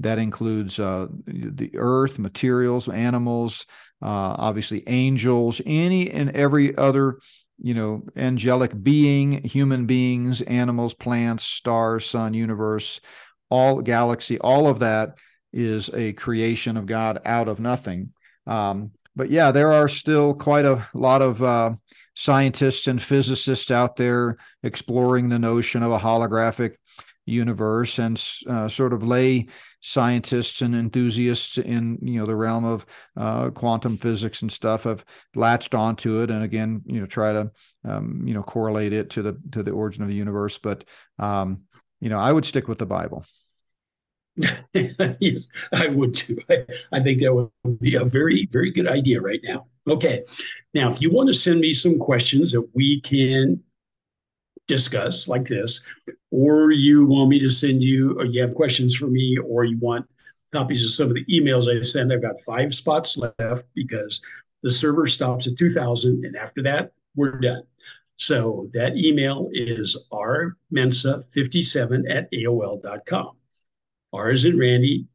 [0.00, 3.66] That includes uh, the earth, materials, animals,
[4.00, 7.18] uh, obviously angels, any and every other
[7.60, 13.00] you know, angelic being, human beings, animals, plants, stars, sun, universe,
[13.50, 15.14] all galaxy, all of that
[15.52, 18.12] is a creation of God out of nothing.
[18.46, 21.72] Um, but yeah, there are still quite a lot of uh,
[22.14, 26.76] scientists and physicists out there exploring the notion of a holographic
[27.26, 29.46] universe and uh, sort of lay
[29.80, 32.84] scientists and enthusiasts in you know the realm of
[33.16, 35.04] uh, quantum physics and stuff have
[35.34, 37.50] latched onto it and again you know try to
[37.84, 40.84] um, you know correlate it to the to the origin of the universe but
[41.18, 41.62] um,
[42.00, 43.24] you know i would stick with the bible
[44.74, 46.38] I would too.
[46.48, 49.64] I, I, think that would be a very, very good idea right now.
[49.88, 50.22] Okay.
[50.74, 53.60] Now, if you want to send me some questions that we can
[54.68, 55.84] discuss like this,
[56.30, 59.78] or you want me to send you, or you have questions for me, or you
[59.78, 60.06] want
[60.52, 64.22] copies of some of the emails I send, I've got five spots left because
[64.62, 66.24] the server stops at 2000.
[66.24, 67.62] And after that, we're done.
[68.16, 73.30] So that email is rmensa57 at AOL.com.
[74.12, 75.06] R is in Randy,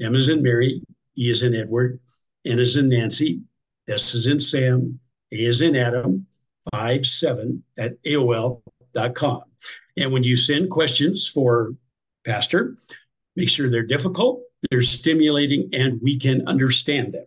[0.00, 0.82] M is in Mary,
[1.18, 1.98] E is in Edward,
[2.44, 3.40] N is in Nancy,
[3.88, 5.00] S is in Sam,
[5.32, 6.26] A is in Adam,
[6.72, 8.62] 5 7 at AOL
[9.14, 9.42] com.
[9.96, 11.74] And when you send questions for
[12.24, 12.76] Pastor,
[13.36, 17.26] make sure they're difficult, they're stimulating, and we can understand them.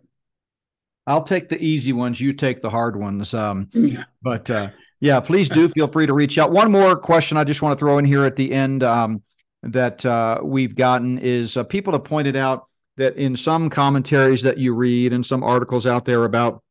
[1.06, 2.20] I'll take the easy ones.
[2.20, 3.32] You take the hard ones.
[3.32, 4.04] Um, yeah.
[4.20, 4.68] But uh,
[5.00, 6.50] yeah, please do feel free to reach out.
[6.50, 9.22] One more question I just want to throw in here at the end um,
[9.62, 12.66] that uh, we've gotten is uh, people have pointed out
[12.98, 16.62] that in some commentaries that you read and some articles out there about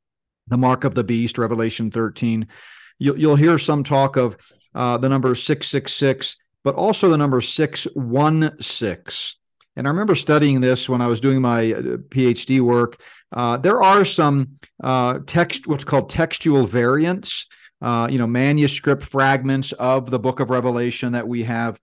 [0.48, 2.48] the mark of the beast, Revelation 13,
[3.00, 4.38] you'll, you'll hear some talk of
[4.78, 9.40] uh, the number 666 but also the number 616.
[9.78, 13.00] And I remember studying this when I was doing my uh, PhD work.
[13.32, 17.48] Uh, there are some uh, text, what's called textual variants,
[17.82, 21.80] uh, you know, manuscript fragments of the book of Revelation that we have,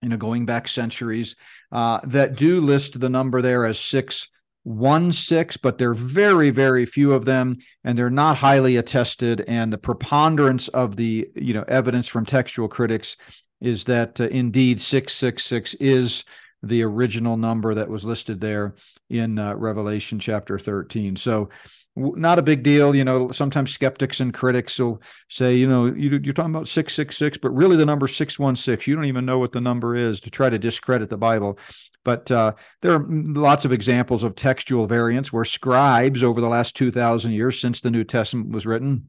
[0.00, 1.36] you know, going back centuries
[1.70, 4.30] uh, that do list the number there as six
[4.64, 7.54] one six, but there are very, very few of them,
[7.84, 9.42] and they're not highly attested.
[9.46, 13.16] And the preponderance of the you know evidence from textual critics
[13.60, 16.24] is that uh, indeed six six six is
[16.62, 18.74] the original number that was listed there
[19.10, 21.16] in uh, Revelation chapter 13.
[21.16, 21.50] So
[21.96, 22.94] not a big deal.
[22.94, 27.38] You know, sometimes skeptics and critics will say, you know, you, are talking about 666,
[27.38, 28.90] but really the number 616.
[28.90, 31.58] You don't even know what the number is to try to discredit the Bible.
[32.04, 32.52] But uh,
[32.82, 37.60] there are lots of examples of textual variants where scribes over the last 2,000 years
[37.60, 39.08] since the New Testament was written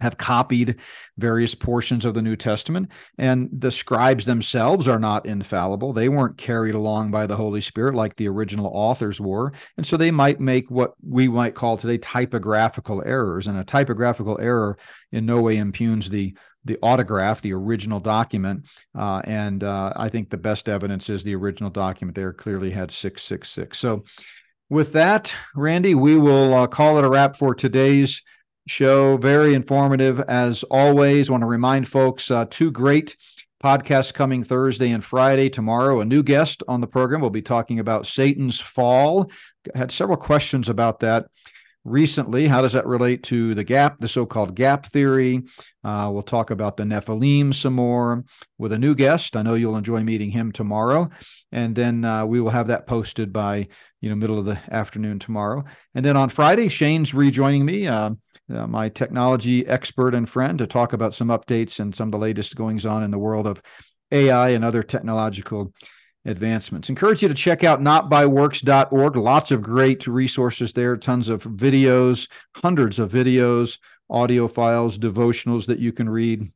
[0.00, 0.76] have copied
[1.18, 2.90] various portions of the New Testament.
[3.18, 5.92] And the scribes themselves are not infallible.
[5.92, 9.52] They weren't carried along by the Holy Spirit like the original authors were.
[9.76, 13.46] And so they might make what we might call today typographical errors.
[13.46, 14.76] And a typographical error
[15.12, 18.64] in no way impugns the the autograph, the original document.
[18.94, 22.90] Uh, and uh, I think the best evidence is the original document there clearly had
[22.90, 23.78] 666.
[23.78, 24.04] So,
[24.70, 28.22] with that, Randy, we will uh, call it a wrap for today's
[28.66, 29.18] show.
[29.18, 31.30] Very informative as always.
[31.30, 33.14] Want to remind folks uh, two great
[33.62, 35.50] podcasts coming Thursday and Friday.
[35.50, 37.20] Tomorrow, a new guest on the program.
[37.20, 39.30] We'll be talking about Satan's fall.
[39.74, 41.26] had several questions about that
[41.84, 42.46] recently.
[42.46, 45.42] How does that relate to the gap, the so called gap theory?
[45.82, 48.24] Uh, we'll talk about the Nephilim some more
[48.58, 49.36] with a new guest.
[49.36, 51.08] I know you'll enjoy meeting him tomorrow.
[51.52, 53.68] And then uh, we will have that posted by
[54.00, 55.64] you know middle of the afternoon tomorrow.
[55.94, 57.86] And then on Friday, Shane's rejoining me.
[57.86, 58.10] Uh,
[58.54, 62.18] uh, my technology expert and friend, to talk about some updates and some of the
[62.18, 63.62] latest goings on in the world of
[64.12, 65.72] AI and other technological
[66.24, 66.88] advancements.
[66.88, 69.16] Encourage you to check out notbyworks.org.
[69.16, 75.78] Lots of great resources there, tons of videos, hundreds of videos, audio files, devotionals that
[75.78, 76.50] you can read.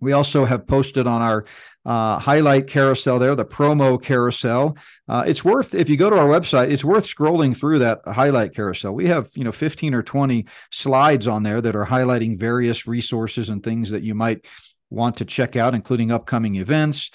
[0.00, 1.44] We also have posted on our
[1.84, 4.76] uh, highlight carousel there, the promo carousel.
[5.08, 8.52] Uh, it's worth if you go to our website, it's worth scrolling through that highlight
[8.52, 8.94] carousel.
[8.94, 13.48] We have you know 15 or 20 slides on there that are highlighting various resources
[13.48, 14.44] and things that you might
[14.92, 17.10] want to check out, including upcoming events,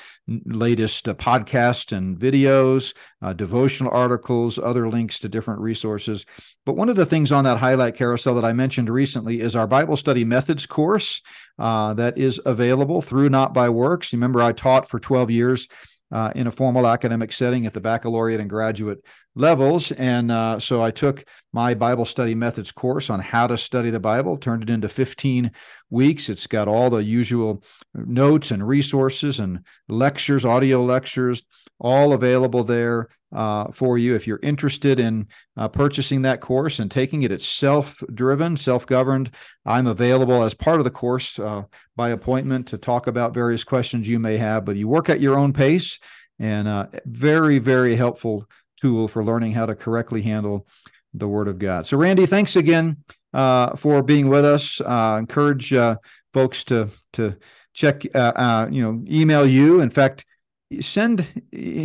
[0.46, 6.26] latest uh, podcasts and videos, uh, devotional articles, other links to different resources.
[6.66, 9.68] But one of the things on that highlight carousel that I mentioned recently is our
[9.68, 11.22] Bible study methods course
[11.60, 14.12] uh, that is available through Not by Works.
[14.14, 15.68] Remember, I taught for 12 years
[16.12, 19.00] uh, in a formal academic setting at the baccalaureate and graduate
[19.38, 19.92] levels.
[19.94, 21.24] And uh, so I took
[21.54, 25.52] my Bible study methods course on how to study the Bible, turned it into 15
[25.90, 26.30] weeks.
[26.30, 27.64] It's got all the usual
[27.94, 31.44] notes and resources and lectures, audio lectures,
[31.80, 34.16] all available there uh, for you.
[34.16, 38.88] If you're interested in uh, purchasing that course and taking it, it's self driven, self
[38.88, 39.32] governed.
[39.66, 41.64] I'm available as part of the course uh,
[41.96, 45.38] by appointment to talk about various questions you may have, but you work at your
[45.38, 46.00] own pace
[46.40, 48.48] and uh, very, very helpful
[48.80, 50.68] tool for learning how to correctly handle
[51.14, 51.86] the Word of God.
[51.86, 52.98] So, Randy, thanks again
[53.34, 54.82] uh, for being with us.
[54.82, 55.98] Uh, encourage uh,
[56.34, 57.36] folks to to
[57.74, 59.82] check, uh, uh, you know, email you.
[59.82, 60.26] In fact,
[60.80, 61.26] send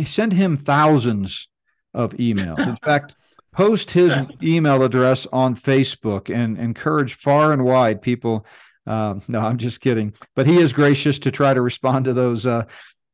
[0.05, 1.47] send him thousands
[1.93, 2.65] of emails.
[2.67, 3.15] In fact,
[3.51, 8.45] post his email address on Facebook and encourage far and wide people.
[8.85, 10.13] Uh, no, I'm just kidding.
[10.35, 12.65] But he is gracious to try to respond to those uh,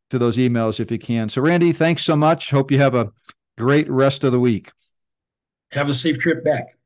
[0.09, 1.29] to those emails if he can.
[1.29, 2.49] So, Randy, thanks so much.
[2.49, 3.11] Hope you have a
[3.59, 4.71] great rest of the week.
[5.71, 6.77] Have a safe trip back.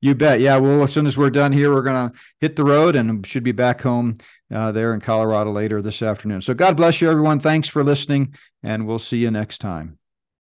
[0.00, 0.40] You bet.
[0.40, 0.56] Yeah.
[0.56, 3.44] Well, as soon as we're done here, we're going to hit the road and should
[3.44, 4.18] be back home
[4.52, 6.40] uh, there in Colorado later this afternoon.
[6.40, 7.40] So God bless you, everyone.
[7.40, 9.98] Thanks for listening, and we'll see you next time.